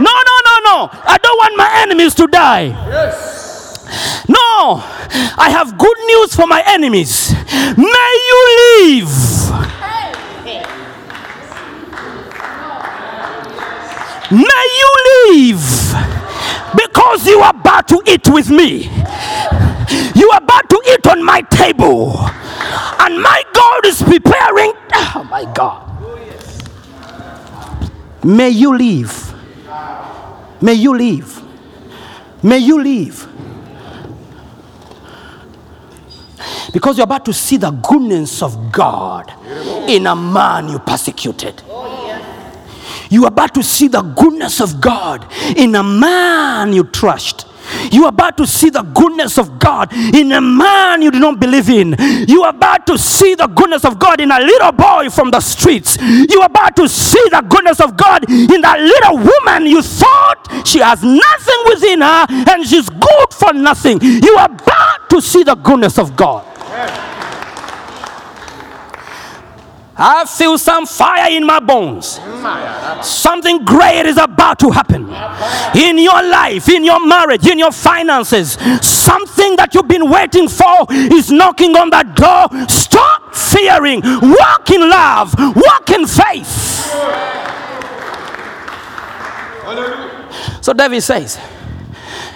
No, 0.00 0.12
no, 0.28 0.34
no, 0.48 0.54
no. 0.64 0.88
I 0.92 1.18
don't 1.22 1.38
want 1.38 1.56
my 1.56 1.70
enemies 1.82 2.14
to 2.14 2.26
die. 2.26 2.66
Yes. 2.68 4.24
No, 4.28 4.82
I 5.36 5.50
have 5.50 5.76
good 5.76 5.98
news 6.06 6.34
for 6.34 6.46
my 6.46 6.62
enemies. 6.66 7.32
May 7.76 8.12
you 8.28 8.38
live. 8.56 9.12
May 14.32 14.66
you 14.80 14.90
live 15.26 15.64
because 16.76 17.26
you 17.26 17.40
are 17.40 17.50
about 17.50 17.88
to 17.88 18.00
eat 18.06 18.28
with 18.28 18.48
me. 18.48 18.88
You 20.14 20.30
are 20.30 20.38
about 20.38 20.68
to 20.70 20.82
eat 20.92 21.06
on 21.06 21.24
my 21.24 21.40
table. 21.42 22.16
And 23.00 23.20
my 23.22 23.42
God 23.52 23.86
is 23.86 24.02
preparing. 24.02 24.72
Oh 24.92 25.26
my 25.28 25.44
God. 25.52 25.86
May 28.24 28.50
you 28.50 28.76
live. 28.76 29.34
May 30.60 30.74
you 30.74 30.96
live. 30.96 31.42
May 32.42 32.58
you 32.58 32.82
live. 32.82 33.26
Because 36.72 36.98
you're 36.98 37.04
about 37.04 37.24
to 37.24 37.32
see 37.32 37.56
the 37.56 37.70
goodness 37.70 38.42
of 38.42 38.70
God 38.70 39.32
in 39.88 40.06
a 40.06 40.14
man 40.14 40.68
you 40.68 40.78
persecuted. 40.78 41.62
You 43.10 43.24
are 43.24 43.28
about 43.28 43.54
to 43.54 43.62
see 43.62 43.88
the 43.88 44.02
goodness 44.02 44.60
of 44.60 44.80
God 44.80 45.26
in 45.56 45.74
a 45.74 45.82
man 45.82 46.72
you 46.72 46.84
trusted. 46.84 47.49
You 47.92 48.04
are 48.04 48.08
about 48.08 48.36
to 48.38 48.46
see 48.46 48.70
the 48.70 48.82
goodness 48.82 49.38
of 49.38 49.58
God 49.58 49.92
in 49.92 50.32
a 50.32 50.40
man 50.40 51.02
you 51.02 51.10
do 51.10 51.18
not 51.18 51.40
believe 51.40 51.68
in. 51.68 51.94
You 52.28 52.42
are 52.42 52.50
about 52.50 52.86
to 52.86 52.98
see 52.98 53.34
the 53.34 53.46
goodness 53.46 53.84
of 53.84 53.98
God 53.98 54.20
in 54.20 54.30
a 54.30 54.38
little 54.40 54.72
boy 54.72 55.10
from 55.10 55.30
the 55.30 55.40
streets. 55.40 55.96
You 56.00 56.40
are 56.42 56.46
about 56.46 56.76
to 56.76 56.88
see 56.88 57.22
the 57.30 57.44
goodness 57.48 57.80
of 57.80 57.96
God 57.96 58.28
in 58.30 58.60
that 58.60 58.78
little 58.80 59.16
woman 59.18 59.66
you 59.66 59.82
thought 59.82 60.48
she 60.64 60.78
has 60.78 61.02
nothing 61.02 61.60
within 61.66 62.00
her 62.00 62.26
and 62.28 62.66
she's 62.66 62.88
good 62.88 63.32
for 63.32 63.52
nothing. 63.52 64.00
You 64.02 64.36
are 64.36 64.46
about 64.50 65.10
to 65.10 65.20
see 65.20 65.42
the 65.42 65.54
goodness 65.54 65.98
of 65.98 66.16
God. 66.16 66.46
I 70.02 70.24
feel 70.24 70.56
some 70.56 70.86
fire 70.86 71.30
in 71.30 71.44
my 71.44 71.60
bones. 71.60 72.18
Something 73.06 73.66
great 73.66 74.06
is 74.06 74.16
about 74.16 74.58
to 74.60 74.70
happen 74.70 75.02
in 75.76 75.98
your 75.98 76.22
life, 76.22 76.70
in 76.70 76.84
your 76.84 77.06
marriage, 77.06 77.46
in 77.46 77.58
your 77.58 77.70
finances. 77.70 78.52
Something 78.80 79.56
that 79.56 79.74
you've 79.74 79.88
been 79.88 80.08
waiting 80.10 80.48
for 80.48 80.86
is 80.90 81.30
knocking 81.30 81.76
on 81.76 81.90
that 81.90 82.16
door. 82.16 82.48
Stop 82.66 83.34
fearing. 83.34 84.00
Walk 84.02 84.70
in 84.70 84.88
love. 84.88 85.34
Walk 85.38 85.90
in 85.90 86.06
faith. 86.06 86.48
So 90.62 90.72
David 90.72 91.02
says, 91.02 91.38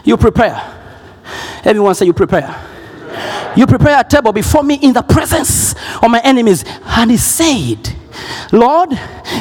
You 0.04 0.18
prepare. 0.18 0.60
Everyone 1.64 1.94
say, 1.94 2.04
You 2.04 2.12
prepare. 2.12 2.73
You 3.56 3.66
prepare 3.66 4.00
a 4.00 4.04
table 4.04 4.32
before 4.32 4.62
me 4.62 4.74
in 4.74 4.92
the 4.92 5.02
presence 5.02 5.74
of 6.02 6.10
my 6.10 6.20
enemies. 6.24 6.64
And 6.84 7.10
he 7.10 7.16
said, 7.16 7.94
Lord, 8.52 8.90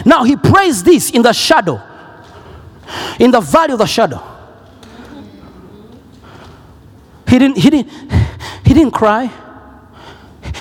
now 0.05 0.23
he 0.23 0.35
prays 0.35 0.83
this 0.83 1.11
in 1.11 1.21
the 1.21 1.33
shadow, 1.33 1.81
in 3.19 3.31
the 3.31 3.39
valley 3.39 3.73
of 3.73 3.79
the 3.79 3.85
shadow. 3.85 4.21
He 7.27 7.39
didn't, 7.39 7.57
he 7.57 7.69
didn't, 7.69 7.91
he 8.63 8.73
didn't 8.73 8.91
cry. 8.91 9.31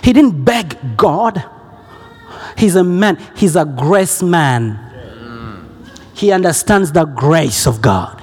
He 0.02 0.12
didn't 0.12 0.44
beg 0.44 0.96
God. 0.96 1.44
He's 2.56 2.76
a 2.76 2.84
man, 2.84 3.18
he's 3.36 3.56
a 3.56 3.64
grace 3.64 4.22
man. 4.22 4.78
He 6.14 6.30
understands 6.32 6.92
the 6.92 7.04
grace 7.04 7.66
of 7.66 7.82
God. 7.82 8.21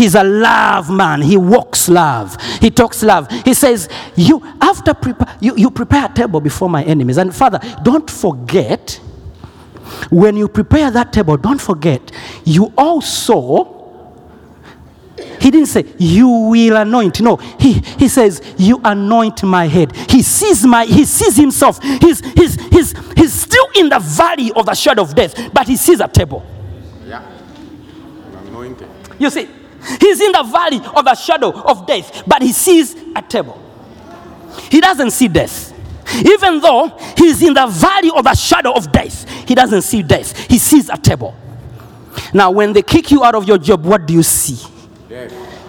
He's 0.00 0.14
a 0.14 0.24
love 0.24 0.88
man. 0.88 1.20
He 1.20 1.36
walks 1.36 1.86
love. 1.86 2.34
He 2.58 2.70
talks 2.70 3.02
love. 3.02 3.30
He 3.44 3.52
says, 3.52 3.86
You 4.16 4.42
after 4.58 4.94
prepare 4.94 5.36
you, 5.40 5.54
you 5.56 5.70
prepare 5.70 6.06
a 6.06 6.08
table 6.08 6.40
before 6.40 6.70
my 6.70 6.82
enemies. 6.84 7.18
And 7.18 7.36
Father, 7.36 7.60
don't 7.82 8.10
forget, 8.10 8.98
when 10.08 10.38
you 10.38 10.48
prepare 10.48 10.90
that 10.90 11.12
table, 11.12 11.36
don't 11.36 11.60
forget, 11.60 12.00
you 12.46 12.72
also 12.78 13.76
he 15.38 15.50
didn't 15.50 15.68
say, 15.68 15.84
You 15.98 16.28
will 16.28 16.78
anoint. 16.78 17.20
No, 17.20 17.36
he, 17.36 17.74
he 17.74 18.08
says, 18.08 18.40
You 18.56 18.80
anoint 18.82 19.42
my 19.42 19.66
head. 19.66 19.94
He 20.08 20.22
sees 20.22 20.64
my 20.64 20.86
he 20.86 21.04
sees 21.04 21.36
himself. 21.36 21.78
He's 21.82 22.20
he's 22.20 22.54
he's 22.70 22.94
he's 23.18 23.34
still 23.34 23.66
in 23.76 23.90
the 23.90 23.98
valley 23.98 24.50
of 24.56 24.64
the 24.64 24.74
shadow 24.74 25.02
of 25.02 25.14
death, 25.14 25.52
but 25.52 25.68
he 25.68 25.76
sees 25.76 26.00
a 26.00 26.08
table. 26.08 26.42
Yeah. 27.06 27.22
Anointed. 28.46 28.88
You 29.18 29.28
see, 29.28 29.59
he's 30.00 30.20
in 30.20 30.32
the 30.32 30.42
valley 30.42 30.80
of 30.94 31.04
the 31.04 31.14
shadow 31.14 31.50
of 31.50 31.86
death, 31.86 32.22
but 32.26 32.42
he 32.42 32.52
sees 32.52 32.94
a 33.16 33.22
table. 33.22 33.60
he 34.70 34.80
doesn't 34.80 35.10
see 35.10 35.28
death. 35.28 35.72
Even 36.24 36.60
though 36.60 36.88
he's 37.16 37.40
in 37.42 37.54
the 37.54 37.66
valley 37.66 38.10
of 38.14 38.24
the 38.24 38.34
shadow 38.34 38.72
of 38.72 38.90
death, 38.90 39.28
he 39.46 39.54
doesn't 39.54 39.82
see 39.82 40.02
death. 40.02 40.36
He 40.48 40.58
sees 40.58 40.88
a 40.88 40.96
table. 40.96 41.36
Now, 42.34 42.50
when 42.50 42.72
they 42.72 42.82
kick 42.82 43.10
you 43.10 43.22
out 43.24 43.34
of 43.34 43.46
your 43.46 43.58
job, 43.58 43.84
what 43.84 44.06
do 44.06 44.14
you 44.14 44.22
see? 44.22 44.56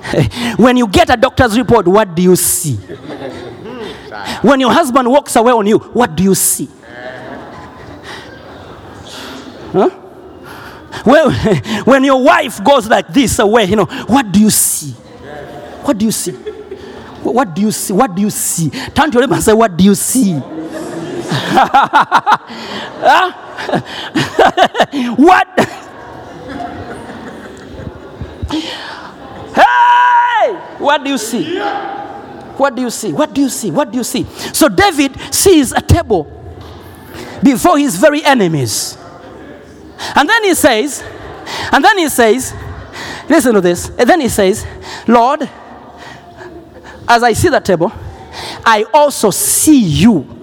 when 0.58 0.78
you 0.78 0.88
get 0.88 1.10
a 1.10 1.18
doctor's 1.18 1.58
report, 1.58 1.88
what 1.88 2.16
do 2.16 2.22
you 2.24 2.36
see? 2.36 2.76
when 4.42 4.60
your 4.60 4.72
husband 4.72 5.10
walks 5.10 5.36
away 5.36 5.52
on 5.52 5.68
you, 5.68 5.78
what 5.78 6.16
do 6.16 6.24
you 6.24 6.36
see? 6.36 6.70
Huh? 9.72 10.01
Well, 11.06 11.32
when 11.86 12.04
your 12.04 12.22
wife 12.24 12.64
goes 12.64 12.88
like 12.88 13.08
this 13.08 13.40
uh, 13.40 13.44
away, 13.44 13.66
you 13.66 13.76
know, 13.76 13.86
what 13.86 14.32
do 14.32 14.40
you 14.40 14.50
see? 14.50 14.92
What 15.84 15.98
do 15.98 16.06
you 16.06 16.12
see? 16.12 16.32
What 16.32 17.56
do 17.56 17.62
you 17.62 17.72
see? 17.72 17.94
What 17.94 18.16
do 18.16 18.22
you 18.22 18.30
see? 18.30 18.70
Turn 18.70 19.12
to 19.12 19.14
your 19.14 19.22
neighbor 19.22 19.36
and 19.36 19.44
say, 19.44 19.54
What 19.54 19.78
do 19.78 19.84
you 19.84 19.96
see? 19.96 20.34
What? 25.18 25.48
hey! 29.56 30.54
What 30.80 31.04
do 31.04 31.10
you 31.12 31.18
see? 31.18 31.60
What 32.58 32.76
do 32.76 32.82
you 32.82 32.90
see? 32.90 33.14
What 33.14 33.34
do 33.34 33.42
you 33.42 33.50
see? 33.50 33.72
What 33.72 33.92
do 33.92 33.98
you 33.98 34.04
see? 34.04 34.26
So 34.54 34.68
David 34.70 35.18
sees 35.34 35.72
a 35.72 35.82
table 35.82 36.28
before 37.44 37.78
his 37.78 37.96
very 37.96 38.24
enemies. 38.24 38.98
And 40.16 40.28
then 40.28 40.44
he 40.44 40.56
says, 40.56 41.04
and 41.72 41.84
then 41.84 41.98
he 41.98 42.10
says, 42.10 42.54
listen 43.30 43.54
to 43.54 43.62
this. 43.62 43.90
And 43.90 44.10
then 44.10 44.22
he 44.22 44.30
says, 44.30 44.66
Lord, 45.08 45.48
as 47.08 47.24
I 47.24 47.34
see 47.34 47.50
the 47.50 47.60
table, 47.60 47.92
I 48.66 48.86
also 48.94 49.32
see 49.32 49.80
you. 49.80 50.38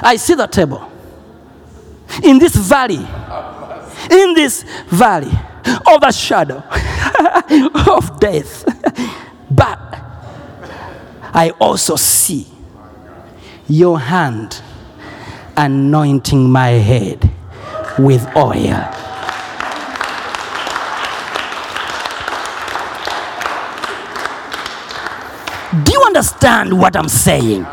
I 0.00 0.16
see 0.16 0.34
the 0.34 0.46
table 0.46 0.90
in 2.22 2.38
this 2.38 2.54
valley, 2.54 3.06
in 4.10 4.34
this 4.34 4.64
valley 4.86 5.32
of 5.86 6.00
the 6.00 6.12
shadow 6.12 6.62
of 7.90 8.20
death. 8.20 8.64
But 9.50 9.78
I 11.32 11.52
also 11.58 11.96
see 11.96 12.46
your 13.68 13.98
hand 13.98 14.60
anointing 15.56 16.50
my 16.50 16.68
head 16.68 17.30
with 17.98 18.26
oil. 18.36 18.90
Do 25.82 25.92
you 25.92 26.02
understand 26.04 26.78
what 26.78 26.96
I'm 26.96 27.08
saying? 27.08 27.66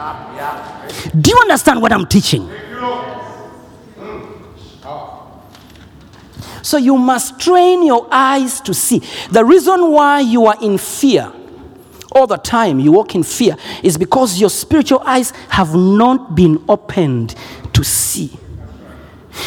Do 1.20 1.30
you 1.30 1.38
understand 1.42 1.82
what 1.82 1.92
I'm 1.92 2.08
teaching? 2.08 2.50
So 6.64 6.78
you 6.78 6.98
must 6.98 7.40
train 7.40 7.86
your 7.86 8.08
eyes 8.12 8.62
to 8.62 8.74
see. 8.74 9.00
The 9.30 9.44
reason 9.44 9.92
why 9.92 10.22
you 10.22 10.46
are 10.46 10.56
in 10.62 10.78
fear 10.78 11.32
all 12.14 12.28
the 12.28 12.38
time, 12.38 12.80
you 12.80 12.92
walk 12.92 13.16
in 13.16 13.24
fear, 13.24 13.56
is 13.84 13.98
because 13.98 14.40
your 14.40 14.50
spiritual 14.50 15.02
eyes 15.06 15.32
have 15.50 15.76
not 15.76 16.36
been 16.36 16.64
opened 16.68 17.36
to 17.82 17.90
see. 17.90 18.32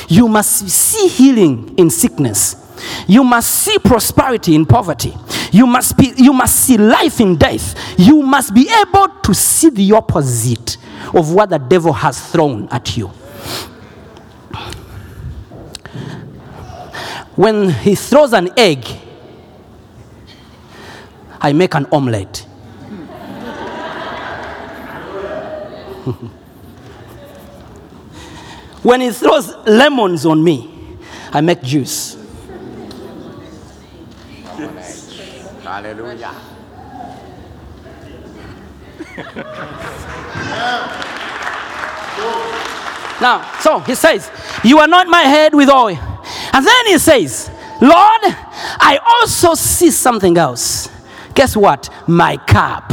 You 0.08 0.26
must 0.28 0.68
see 0.68 1.08
healing 1.08 1.74
in 1.78 1.88
sickness. 1.90 2.56
You 3.06 3.22
must 3.22 3.48
see 3.50 3.78
prosperity 3.78 4.54
in 4.56 4.66
poverty. 4.66 5.14
You 5.52 5.66
must, 5.66 5.96
be, 5.96 6.12
you 6.16 6.32
must 6.32 6.56
see 6.56 6.76
life 6.76 7.20
in 7.20 7.36
death. 7.36 7.76
You 7.96 8.22
must 8.22 8.52
be 8.52 8.68
able 8.80 9.08
to 9.22 9.34
see 9.34 9.70
the 9.70 9.92
opposite 9.92 10.78
of 11.14 11.32
what 11.32 11.50
the 11.50 11.58
devil 11.58 11.92
has 11.92 12.20
thrown 12.32 12.68
at 12.70 12.96
you. 12.96 13.06
When 17.36 17.70
he 17.70 17.94
throws 17.94 18.32
an 18.32 18.50
egg, 18.56 18.84
I 21.40 21.52
make 21.52 21.74
an 21.74 21.86
omelette. 21.92 22.46
when 28.84 29.00
he 29.00 29.10
throws 29.10 29.52
lemons 29.66 30.24
on 30.24 30.44
me, 30.44 30.98
I 31.32 31.40
make 31.40 31.62
juice. 31.62 32.16
Hallelujah. 35.64 36.34
Now, 43.20 43.58
so 43.60 43.78
he 43.80 43.94
says, 43.94 44.30
You 44.62 44.80
anoint 44.80 45.08
my 45.08 45.22
head 45.22 45.54
with 45.54 45.70
oil. 45.70 45.98
And 46.52 46.66
then 46.66 46.86
he 46.86 46.98
says, 46.98 47.50
Lord, 47.80 48.20
I 48.22 48.98
also 49.20 49.54
see 49.54 49.90
something 49.90 50.36
else. 50.36 50.90
Guess 51.34 51.56
what? 51.56 51.88
My 52.06 52.36
cup. 52.36 52.92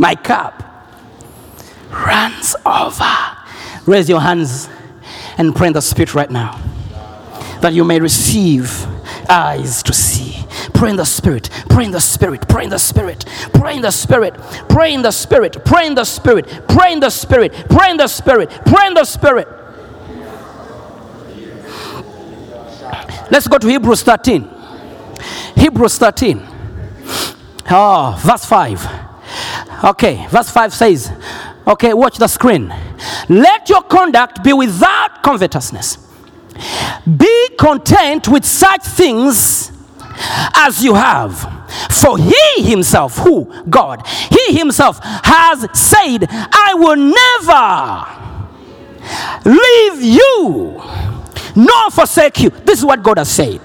My 0.00 0.14
cup 0.14 0.62
runs 1.90 2.56
over. 2.64 3.04
Raise 3.84 4.08
your 4.08 4.20
hands 4.20 4.66
and 5.36 5.54
pray 5.54 5.66
in 5.66 5.74
the 5.74 5.82
Spirit 5.82 6.14
right 6.14 6.30
now 6.30 6.58
that 7.60 7.74
you 7.74 7.84
may 7.84 8.00
receive 8.00 8.86
eyes 9.28 9.82
to 9.82 9.92
see. 9.92 10.46
Pray 10.72 10.88
in 10.88 10.96
the 10.96 11.04
Spirit, 11.04 11.50
pray 11.68 11.84
in 11.84 11.90
the 11.90 12.00
Spirit, 12.00 12.48
pray 12.48 12.64
in 12.64 12.70
the 12.70 12.78
Spirit, 12.78 13.26
pray 13.52 13.76
in 13.76 13.82
the 13.82 13.90
Spirit, 13.90 14.34
pray 14.70 14.94
in 14.94 15.02
the 15.02 15.10
Spirit, 15.10 15.62
pray 15.66 15.86
in 15.86 15.94
the 15.94 16.04
Spirit, 16.04 16.46
pray 16.66 16.92
in 16.94 17.00
the 17.00 17.10
Spirit, 17.10 17.52
pray 17.68 17.90
in 17.90 17.98
the 17.98 18.08
Spirit, 18.08 18.48
pray 18.64 18.86
in 18.86 18.94
the 18.94 19.04
Spirit. 19.04 19.48
Let's 23.30 23.48
go 23.48 23.58
to 23.58 23.66
Hebrews 23.68 24.02
13. 24.02 24.48
Hebrews 25.56 25.98
13. 25.98 26.40
Oh, 27.70 28.18
verse 28.24 28.46
5. 28.46 29.09
Okay, 29.84 30.26
verse 30.28 30.50
5 30.50 30.74
says, 30.74 31.12
okay, 31.66 31.94
watch 31.94 32.18
the 32.18 32.28
screen. 32.28 32.72
Let 33.28 33.68
your 33.68 33.82
conduct 33.82 34.42
be 34.44 34.52
without 34.52 35.22
covetousness. 35.22 35.98
Be 37.16 37.48
content 37.58 38.28
with 38.28 38.44
such 38.44 38.82
things 38.82 39.72
as 40.54 40.84
you 40.84 40.94
have. 40.94 41.40
For 41.90 42.18
he 42.18 42.62
himself, 42.62 43.18
who? 43.18 43.46
God, 43.70 44.06
he 44.06 44.58
himself 44.58 44.98
has 45.02 45.66
said, 45.78 46.26
I 46.28 46.74
will 46.74 46.96
never 46.96 48.20
leave 49.48 50.02
you 50.02 50.82
nor 51.56 51.90
forsake 51.90 52.40
you. 52.40 52.50
This 52.50 52.78
is 52.80 52.84
what 52.84 53.02
God 53.02 53.18
has 53.18 53.30
said. 53.30 53.60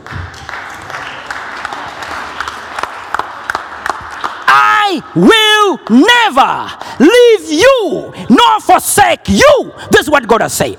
I 4.87 5.01
will 5.15 5.79
never 5.89 7.03
leave 7.03 7.51
you 7.51 8.13
nor 8.29 8.59
forsake 8.61 9.27
you. 9.29 9.73
This 9.91 10.01
is 10.01 10.09
what 10.09 10.27
God 10.27 10.41
has 10.41 10.53
said. 10.53 10.77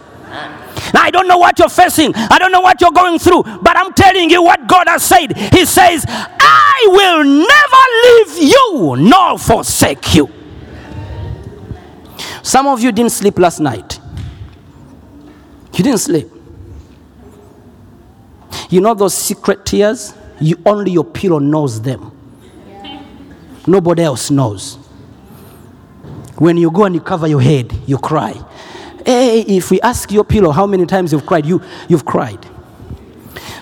Now, 0.95 1.03
I 1.03 1.11
don't 1.11 1.27
know 1.27 1.39
what 1.39 1.59
you're 1.59 1.69
facing. 1.69 2.15
I 2.15 2.39
don't 2.39 2.53
know 2.53 2.61
what 2.61 2.81
you're 2.81 2.93
going 2.93 3.19
through, 3.19 3.43
but 3.43 3.77
I'm 3.77 3.93
telling 3.93 4.31
you 4.31 4.43
what 4.43 4.67
God 4.69 4.89
has 4.89 5.03
said. 5.03 5.37
He 5.37 5.65
says, 5.65 6.05
I 6.09 6.87
will 6.89 7.25
never 7.25 7.83
leave 8.07 8.53
you 8.53 9.09
nor 9.09 9.39
forsake 9.39 10.15
you. 10.15 10.31
Some 12.43 12.69
of 12.69 12.81
you 12.81 12.93
didn't 12.93 13.13
sleep 13.13 13.39
last 13.39 13.59
night. 13.59 13.99
You 15.75 15.83
didn't 15.85 15.99
sleep. 15.99 16.29
You 18.71 18.81
know 18.81 18.95
those 18.95 19.15
secret 19.15 19.67
tears? 19.67 20.15
You 20.41 20.61
only 20.65 20.93
your 20.93 21.05
pillow 21.05 21.39
knows 21.39 21.81
them. 21.81 22.16
Nobody 23.67 24.03
else 24.03 24.31
knows. 24.31 24.77
When 26.39 26.57
you 26.57 26.71
go 26.71 26.85
and 26.85 26.95
you 26.95 27.01
cover 27.01 27.27
your 27.27 27.41
head, 27.41 27.73
you 27.87 27.99
cry. 27.99 28.33
Hey, 29.05 29.41
if 29.41 29.71
we 29.71 29.81
ask 29.81 30.11
your 30.11 30.25
pillow 30.25 30.51
how 30.51 30.67
many 30.67 30.85
times 30.87 31.13
you've 31.13 31.27
cried, 31.27 31.47
you, 31.47 31.63
you've 31.89 32.05
cried. 32.05 32.45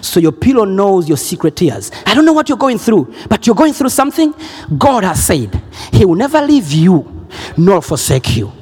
So 0.00 0.20
your 0.20 0.32
pillow 0.32 0.64
knows 0.64 1.08
your 1.08 1.16
secret 1.16 1.56
tears. 1.56 1.90
I 2.06 2.14
don't 2.14 2.24
know 2.24 2.32
what 2.32 2.48
you're 2.48 2.58
going 2.58 2.78
through, 2.78 3.14
but 3.28 3.46
you're 3.46 3.56
going 3.56 3.72
through 3.72 3.88
something. 3.88 4.34
God 4.76 5.04
has 5.04 5.24
said, 5.24 5.62
He 5.92 6.04
will 6.04 6.14
never 6.14 6.40
leave 6.40 6.70
you 6.72 7.26
nor 7.56 7.80
forsake 7.82 8.36
you. 8.36 8.52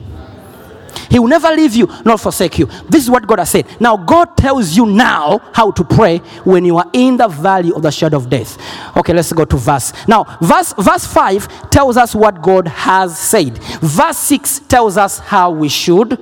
He 1.10 1.18
will 1.18 1.28
never 1.28 1.48
leave 1.48 1.74
you 1.74 1.88
nor 2.04 2.18
forsake 2.18 2.58
you. 2.58 2.66
This 2.88 3.04
is 3.04 3.10
what 3.10 3.26
God 3.26 3.38
has 3.38 3.50
said. 3.50 3.66
Now, 3.80 3.96
God 3.96 4.36
tells 4.36 4.76
you 4.76 4.86
now 4.86 5.38
how 5.52 5.70
to 5.72 5.84
pray 5.84 6.18
when 6.44 6.64
you 6.64 6.76
are 6.78 6.90
in 6.92 7.16
the 7.16 7.28
valley 7.28 7.72
of 7.72 7.82
the 7.82 7.90
shadow 7.90 8.16
of 8.16 8.28
death. 8.28 8.58
Okay, 8.96 9.12
let's 9.12 9.32
go 9.32 9.44
to 9.44 9.56
verse. 9.56 9.92
Now, 10.08 10.24
verse, 10.40 10.74
verse 10.78 11.06
5 11.06 11.70
tells 11.70 11.96
us 11.96 12.14
what 12.14 12.42
God 12.42 12.68
has 12.68 13.18
said, 13.18 13.58
verse 13.58 14.18
6 14.18 14.60
tells 14.60 14.96
us 14.96 15.18
how 15.18 15.50
we 15.50 15.68
should 15.68 16.18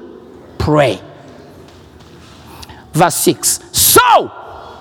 pray. 0.59 1.01
Verse 2.93 3.14
6 3.16 3.61
So, 3.73 4.41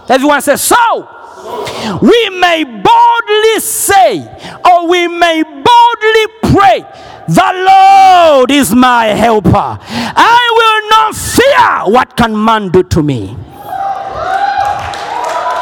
Everyone 0.10 0.42
says, 0.42 0.64
So 0.64 2.00
we 2.02 2.30
may 2.40 2.64
boldly 2.64 3.60
say, 3.60 4.20
or 4.68 4.88
we 4.88 5.08
may 5.08 5.44
boldly 5.44 6.39
pray, 6.54 6.86
The 7.28 7.52
Lord 7.68 8.52
is 8.52 8.74
my 8.74 9.06
helper. 9.08 9.78
I 9.82 10.41
will 10.58 10.89
not 10.89 11.16
fear 11.16 11.93
what 11.93 12.18
can 12.18 12.43
man 12.43 12.70
do 12.70 12.84
to 12.84 13.04
me. 13.04 13.36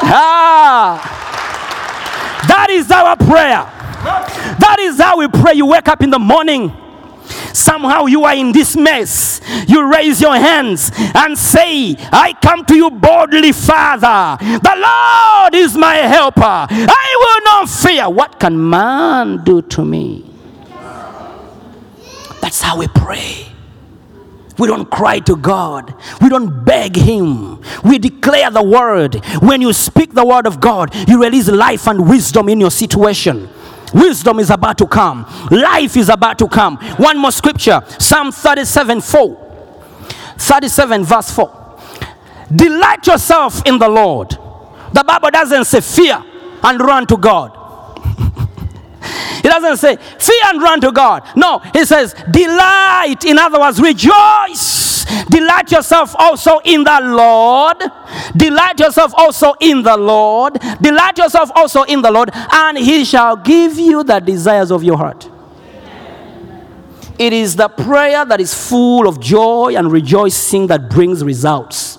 Ah, 0.09 1.01
that 2.47 2.69
is 2.69 2.89
our 2.91 3.15
prayer. 3.17 3.65
That 4.59 4.77
is 4.79 4.99
how 4.99 5.17
we 5.17 5.27
pray. 5.27 5.53
You 5.55 5.65
wake 5.65 5.87
up 5.87 6.01
in 6.01 6.09
the 6.09 6.19
morning. 6.19 6.71
Somehow 7.53 8.05
you 8.05 8.23
are 8.23 8.35
in 8.35 8.51
this 8.53 8.77
mess. 8.77 9.41
You 9.67 9.91
raise 9.91 10.21
your 10.21 10.35
hands 10.35 10.91
and 10.95 11.37
say, 11.37 11.95
I 12.11 12.33
come 12.41 12.63
to 12.65 12.75
you 12.75 12.89
boldly, 12.89 13.51
Father. 13.51 14.37
The 14.39 14.75
Lord 14.77 15.55
is 15.55 15.75
my 15.75 15.95
helper. 15.95 16.67
I 16.69 17.15
will 17.19 17.43
not 17.43 17.69
fear. 17.69 18.09
What 18.09 18.39
can 18.39 18.69
man 18.69 19.43
do 19.43 19.61
to 19.63 19.83
me? 19.83 20.23
That's 22.47 22.61
how 22.61 22.77
we 22.77 22.87
pray. 22.87 23.45
We 24.57 24.69
don't 24.69 24.89
cry 24.89 25.19
to 25.19 25.35
God. 25.35 25.93
We 26.21 26.29
don't 26.29 26.63
beg 26.63 26.95
Him. 26.95 27.61
We 27.83 27.99
declare 27.99 28.49
the 28.49 28.63
word. 28.63 29.15
When 29.41 29.61
you 29.61 29.73
speak 29.73 30.13
the 30.13 30.25
word 30.25 30.47
of 30.47 30.61
God, 30.61 30.95
you 31.09 31.21
release 31.21 31.49
life 31.49 31.87
and 31.87 32.07
wisdom 32.07 32.47
in 32.47 32.61
your 32.61 32.71
situation. 32.71 33.49
Wisdom 33.93 34.39
is 34.39 34.49
about 34.49 34.77
to 34.77 34.87
come, 34.87 35.25
life 35.51 35.97
is 35.97 36.07
about 36.07 36.39
to 36.39 36.47
come. 36.47 36.77
One 36.95 37.17
more 37.17 37.33
scripture 37.33 37.81
Psalm 37.99 38.31
37 38.31 39.01
4. 39.01 40.35
37 40.37 41.03
verse 41.03 41.29
4. 41.31 41.79
Delight 42.55 43.05
yourself 43.07 43.61
in 43.65 43.77
the 43.77 43.89
Lord. 43.89 44.29
The 44.93 45.03
Bible 45.05 45.31
doesn't 45.31 45.65
say 45.65 45.81
fear 45.81 46.23
and 46.63 46.79
run 46.79 47.07
to 47.07 47.17
God. 47.17 47.66
It 49.39 49.49
doesn't 49.49 49.77
say 49.77 49.95
fear 49.95 50.41
and 50.45 50.61
run 50.61 50.81
to 50.81 50.91
God. 50.91 51.23
No, 51.35 51.59
he 51.73 51.85
says 51.85 52.13
delight. 52.31 53.23
In 53.25 53.37
other 53.37 53.59
words, 53.59 53.79
rejoice. 53.79 55.05
Delight 55.29 55.71
yourself 55.71 56.15
also 56.17 56.59
in 56.65 56.83
the 56.83 56.99
Lord. 57.01 57.77
Delight 58.35 58.79
yourself 58.79 59.13
also 59.15 59.53
in 59.61 59.83
the 59.83 59.95
Lord. 59.95 60.53
Delight 60.81 61.17
yourself 61.17 61.49
also 61.55 61.83
in 61.83 62.01
the 62.01 62.11
Lord, 62.11 62.29
and 62.33 62.77
He 62.77 63.05
shall 63.05 63.37
give 63.37 63.77
you 63.79 64.03
the 64.03 64.19
desires 64.19 64.71
of 64.71 64.83
your 64.83 64.97
heart. 64.97 65.29
It 67.17 67.33
is 67.33 67.55
the 67.55 67.67
prayer 67.67 68.25
that 68.25 68.39
is 68.39 68.53
full 68.53 69.07
of 69.07 69.19
joy 69.19 69.73
and 69.75 69.91
rejoicing 69.91 70.67
that 70.67 70.89
brings 70.89 71.23
results. 71.23 71.97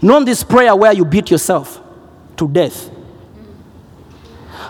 Not 0.00 0.24
this 0.24 0.42
prayer 0.42 0.74
where 0.74 0.92
you 0.92 1.04
beat 1.04 1.30
yourself 1.30 1.80
to 2.36 2.48
death. 2.48 2.90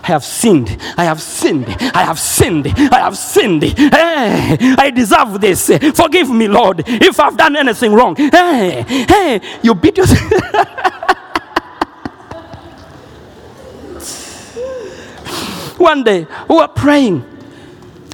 I 0.05 0.09
have 0.09 0.23
sinned. 0.23 0.77
I 0.97 1.05
have 1.05 1.19
sinned. 1.19 1.65
I 1.67 2.03
have 2.03 2.19
sinned. 2.19 2.67
I 2.67 2.99
have 2.99 3.17
sinned. 3.17 3.63
Hey, 3.63 4.55
I 4.77 4.91
deserve 4.91 5.41
this. 5.41 5.65
Forgive 5.95 6.29
me, 6.29 6.47
Lord, 6.47 6.83
if 6.85 7.19
I've 7.19 7.35
done 7.35 7.55
anything 7.55 7.91
wrong. 7.91 8.15
Hey, 8.15 8.85
hey, 8.87 9.41
you 9.63 9.73
beat 9.73 9.97
yourself. 9.97 10.31
One 15.79 16.03
day, 16.03 16.27
we 16.47 16.55
were 16.55 16.67
praying 16.67 17.25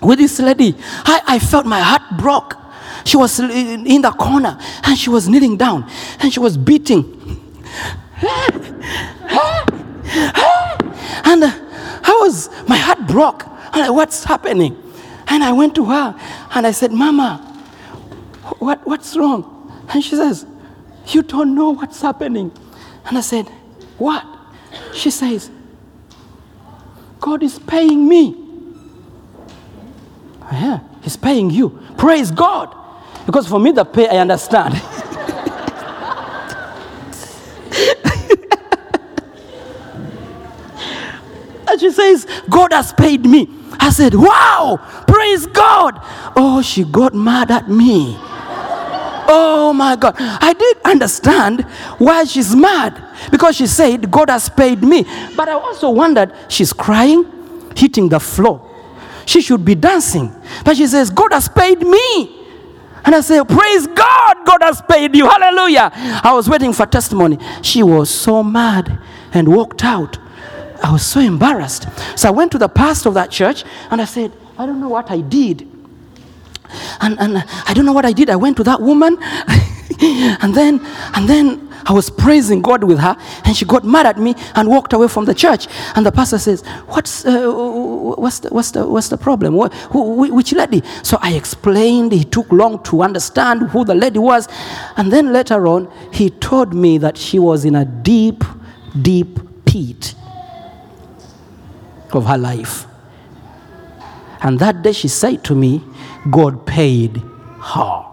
with 0.02 0.20
this 0.20 0.40
lady. 0.40 0.78
I, 1.04 1.22
I 1.28 1.40
felt 1.40 1.66
my 1.66 1.82
heart 1.82 2.04
broke. 2.18 2.56
She 3.04 3.18
was 3.18 3.38
in 3.38 4.02
the 4.02 4.12
corner 4.12 4.58
and 4.86 4.98
she 4.98 5.10
was 5.10 5.28
kneeling 5.28 5.58
down 5.58 5.90
and 6.22 6.32
she 6.32 6.40
was 6.40 6.56
beating. 6.56 7.18
And 11.24 11.44
uh, 11.44 11.52
I 12.04 12.18
was, 12.22 12.50
my 12.68 12.78
heart 12.78 13.08
broke. 13.08 13.48
I'm 13.48 13.82
like, 13.82 13.92
what's 13.92 14.24
happening? 14.24 14.78
And 15.28 15.44
I 15.44 15.52
went 15.54 15.76
to 15.76 15.86
her 15.86 16.20
and 16.54 16.68
I 16.68 16.72
said, 16.72 16.92
Mama, 16.92 17.38
what, 18.60 18.86
what's 18.86 19.16
wrong? 19.16 19.88
And 19.94 20.04
she 20.04 20.16
says, 20.16 20.46
You 21.08 21.24
don't 21.24 21.56
know 21.56 21.72
what's 21.72 22.02
happening. 22.02 22.52
And 23.06 23.18
I 23.18 23.22
said, 23.22 23.48
What? 23.98 24.26
She 24.94 25.10
says, 25.10 25.50
God 27.20 27.44
is 27.44 27.60
paying 27.60 28.08
me. 28.08 28.36
Yeah, 30.52 30.80
He's 31.02 31.16
paying 31.16 31.50
you. 31.50 31.70
Praise 31.98 32.32
God. 32.32 32.76
Because 33.26 33.48
for 33.48 33.60
me, 33.60 33.72
the 33.72 33.86
pay, 33.86 34.10
I 34.10 34.18
understand. 34.18 34.74
she 41.82 41.92
says, 41.92 42.26
God 42.50 42.72
has 42.72 42.94
paid 42.94 43.26
me. 43.26 43.50
I 43.80 43.90
said, 43.90 44.14
Wow, 44.16 44.80
praise 45.08 45.46
God. 45.48 46.00
Oh, 46.36 46.62
she 46.62 46.84
got 46.84 47.14
mad 47.14 47.52
at 47.52 47.70
me. 47.70 48.18
Oh 49.34 49.74
my 49.74 49.96
God. 49.96 50.16
I 50.18 50.54
did 50.54 50.78
understand 50.84 51.62
why 51.98 52.26
she's 52.26 52.56
mad 52.56 53.02
because 53.32 53.56
she 53.56 53.68
said, 53.68 54.12
God 54.12 54.30
has 54.30 54.50
paid 54.50 54.84
me. 54.84 55.04
But 55.36 55.50
I 55.50 55.54
also 55.54 55.90
wondered, 55.90 56.34
she's 56.50 56.74
crying, 56.74 57.26
hitting 57.76 58.10
the 58.10 58.20
floor. 58.20 58.68
She 59.26 59.42
should 59.42 59.64
be 59.64 59.76
dancing. 59.76 60.34
But 60.66 60.78
she 60.78 60.88
says, 60.88 61.10
God 61.10 61.32
has 61.34 61.48
paid 61.48 61.82
me. 61.82 62.40
And 63.04 63.16
I 63.16 63.22
say, 63.22 63.42
Praise 63.44 63.88
God, 63.88 64.46
God 64.46 64.62
has 64.62 64.82
paid 64.82 65.16
you. 65.16 65.28
Hallelujah. 65.28 65.90
I 65.94 66.34
was 66.34 66.50
waiting 66.50 66.74
for 66.74 66.86
testimony. 66.86 67.38
She 67.62 67.82
was 67.84 68.10
so 68.10 68.44
mad 68.44 69.00
and 69.34 69.48
walked 69.48 69.84
out. 69.84 70.18
I 70.82 70.92
was 70.92 71.06
so 71.06 71.20
embarrassed. 71.20 71.88
So 72.16 72.28
I 72.28 72.32
went 72.32 72.52
to 72.54 72.58
the 72.58 72.70
pastor 72.70 73.10
of 73.10 73.16
that 73.16 73.32
church 73.32 73.64
and 73.92 74.02
I 74.02 74.06
said, 74.06 74.32
I 74.58 74.66
don't 74.66 74.80
know 74.82 74.90
what 74.90 75.12
I 75.12 75.22
did. 75.22 75.68
And, 77.02 77.20
and 77.20 77.44
I 77.68 77.74
don't 77.74 77.86
know 77.86 77.94
what 77.94 78.06
I 78.06 78.14
did. 78.14 78.30
I 78.30 78.36
went 78.36 78.58
to 78.58 78.64
that 78.64 78.82
woman 78.82 79.18
and 80.02 80.56
then 80.56 80.80
and 81.14 81.28
then 81.28 81.68
I 81.86 81.94
was 81.94 82.10
praising 82.10 82.62
God 82.62 82.84
with 82.84 83.00
her 83.00 83.18
and 83.44 83.56
she 83.56 83.66
got 83.66 83.84
mad 83.84 84.06
at 84.06 84.18
me 84.18 84.36
and 84.56 84.70
walked 84.70 84.94
away 84.94 85.08
from 85.08 85.26
the 85.26 85.34
church. 85.34 85.68
And 85.96 86.06
the 86.06 86.12
pastor 86.12 86.38
says, 86.38 86.64
What's, 86.88 87.26
uh, 87.26 87.52
what's, 87.52 88.40
the, 88.40 88.50
what's, 88.50 88.72
the, 88.72 88.88
what's 88.88 89.10
the 89.10 89.18
problem? 89.18 89.56
Wh- 89.58 89.74
who- 89.92 90.26
wh- 90.26 90.34
which 90.34 90.54
lady? 90.54 90.84
So 91.04 91.18
I 91.22 91.34
explained. 91.34 92.12
He 92.12 92.24
took 92.24 92.52
long 92.52 92.84
to 92.84 93.02
understand 93.02 93.64
who 93.70 93.84
the 93.84 93.96
lady 93.96 94.20
was. 94.20 94.48
And 94.96 95.12
then 95.12 95.34
later 95.34 95.68
on, 95.68 95.92
he 96.14 96.30
told 96.30 96.74
me 96.74 96.98
that 97.00 97.18
she 97.18 97.40
was 97.40 97.66
in 97.66 97.76
a 97.76 97.84
deep, 97.86 98.44
deep 99.02 99.40
pit 99.66 100.14
of 102.16 102.26
her 102.26 102.38
life. 102.38 102.86
And 104.42 104.60
that 104.60 104.82
day 104.82 104.92
she 104.92 105.08
said 105.08 105.44
to 105.46 105.56
me, 105.56 105.84
God 106.30 106.66
paid 106.66 107.18
her. 107.18 108.06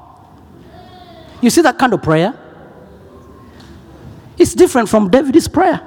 You 1.40 1.51
see 1.51 1.62
that 1.62 1.78
kind 1.78 1.94
of 1.94 2.03
prayer? 2.03 2.38
It's 4.36 4.55
different 4.55 4.88
from 4.88 5.11
David's 5.11 5.49
prayer. 5.49 5.80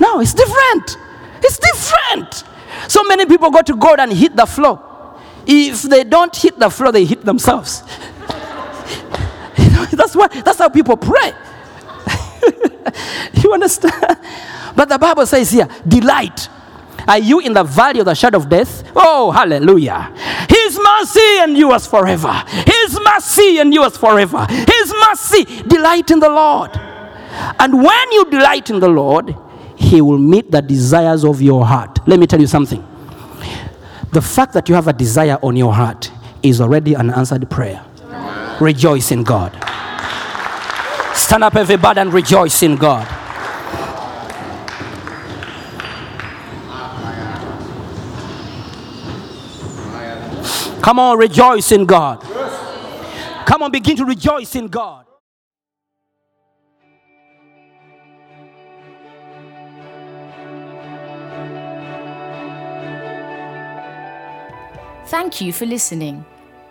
No, 0.00 0.20
it's 0.20 0.34
different. 0.34 0.96
It's 1.42 1.58
different. 1.58 2.44
So 2.88 3.02
many 3.04 3.26
people 3.26 3.50
go 3.50 3.62
to 3.62 3.76
God 3.76 4.00
and 4.00 4.12
hit 4.12 4.36
the 4.36 4.46
floor. 4.46 4.80
If 5.46 5.82
they 5.82 6.04
don't 6.04 6.34
hit 6.34 6.58
the 6.58 6.70
floor, 6.70 6.92
they 6.92 7.04
hit 7.04 7.24
themselves. 7.24 7.82
That's 9.92 10.16
what 10.16 10.32
that's 10.44 10.58
how 10.58 10.68
people 10.68 10.96
pray. 10.96 11.32
you 13.42 13.52
understand? 13.52 14.18
But 14.76 14.88
the 14.88 14.98
Bible 14.98 15.26
says 15.26 15.50
here, 15.50 15.68
delight. 15.86 16.48
Are 17.06 17.18
you 17.18 17.40
in 17.40 17.52
the 17.52 17.64
valley 17.64 18.00
of 18.00 18.06
the 18.06 18.14
shadow 18.14 18.38
of 18.38 18.48
death? 18.48 18.82
Oh, 18.96 19.30
hallelujah. 19.30 20.12
His 20.48 20.78
mercy 20.82 21.38
endures 21.42 21.86
forever. 21.86 22.32
His 22.66 22.98
mercy 23.04 23.58
endures 23.58 23.96
forever. 23.96 24.46
His 24.48 24.94
mercy, 25.08 25.44
delight 25.62 26.10
in 26.10 26.18
the 26.20 26.30
Lord. 26.30 26.70
And 27.58 27.82
when 27.82 28.12
you 28.12 28.24
delight 28.30 28.70
in 28.70 28.80
the 28.80 28.88
Lord, 28.88 29.34
He 29.76 30.00
will 30.00 30.18
meet 30.18 30.50
the 30.50 30.62
desires 30.62 31.24
of 31.24 31.42
your 31.42 31.66
heart. 31.66 31.98
Let 32.06 32.18
me 32.18 32.26
tell 32.26 32.40
you 32.40 32.46
something. 32.46 32.82
The 34.12 34.22
fact 34.22 34.52
that 34.54 34.68
you 34.68 34.74
have 34.74 34.88
a 34.88 34.92
desire 34.92 35.38
on 35.42 35.56
your 35.56 35.74
heart 35.74 36.10
is 36.42 36.60
already 36.60 36.94
an 36.94 37.10
answered 37.10 37.50
prayer. 37.50 37.84
Rejoice 38.60 39.10
in 39.10 39.24
God. 39.24 39.52
Stand 41.14 41.44
up, 41.44 41.56
everybody, 41.56 42.00
and 42.00 42.12
rejoice 42.12 42.62
in 42.62 42.76
God. 42.76 43.06
Come 50.84 50.98
on, 50.98 51.16
rejoice 51.16 51.72
in 51.72 51.86
God. 51.86 52.20
Come 53.46 53.62
on, 53.62 53.72
begin 53.72 53.96
to 53.96 54.04
rejoice 54.04 54.54
in 54.54 54.66
God. 54.66 55.06
Thank 65.06 65.40
you 65.40 65.54
for 65.54 65.64
listening. 65.64 66.22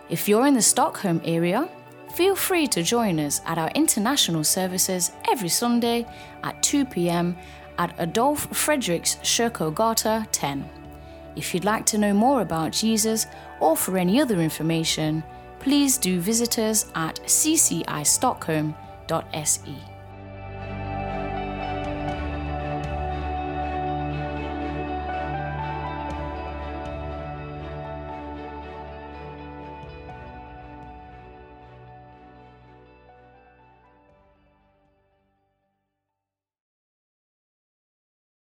If 0.08 0.28
you're 0.28 0.46
in 0.46 0.54
the 0.54 0.62
Stockholm 0.62 1.20
area, 1.24 1.68
feel 2.14 2.36
free 2.36 2.68
to 2.68 2.84
join 2.84 3.18
us 3.18 3.40
at 3.46 3.58
our 3.58 3.72
international 3.74 4.44
services 4.44 5.10
every 5.28 5.48
Sunday 5.48 6.06
at 6.44 6.62
2 6.62 6.84
pm 6.84 7.36
at 7.78 7.92
Adolf 7.98 8.48
Fredriks 8.50 9.18
Kyrkogata 9.22 10.28
10. 10.30 10.70
If 11.34 11.52
you'd 11.52 11.64
like 11.64 11.84
to 11.86 11.98
know 11.98 12.14
more 12.14 12.42
about 12.42 12.70
Jesus 12.70 13.26
or 13.60 13.76
for 13.76 13.98
any 13.98 14.20
other 14.20 14.40
information, 14.40 15.22
please 15.58 15.98
do 15.98 16.20
visit 16.20 16.58
us 16.58 16.86
at 16.94 17.16
ccistockholm.se. 17.26 19.93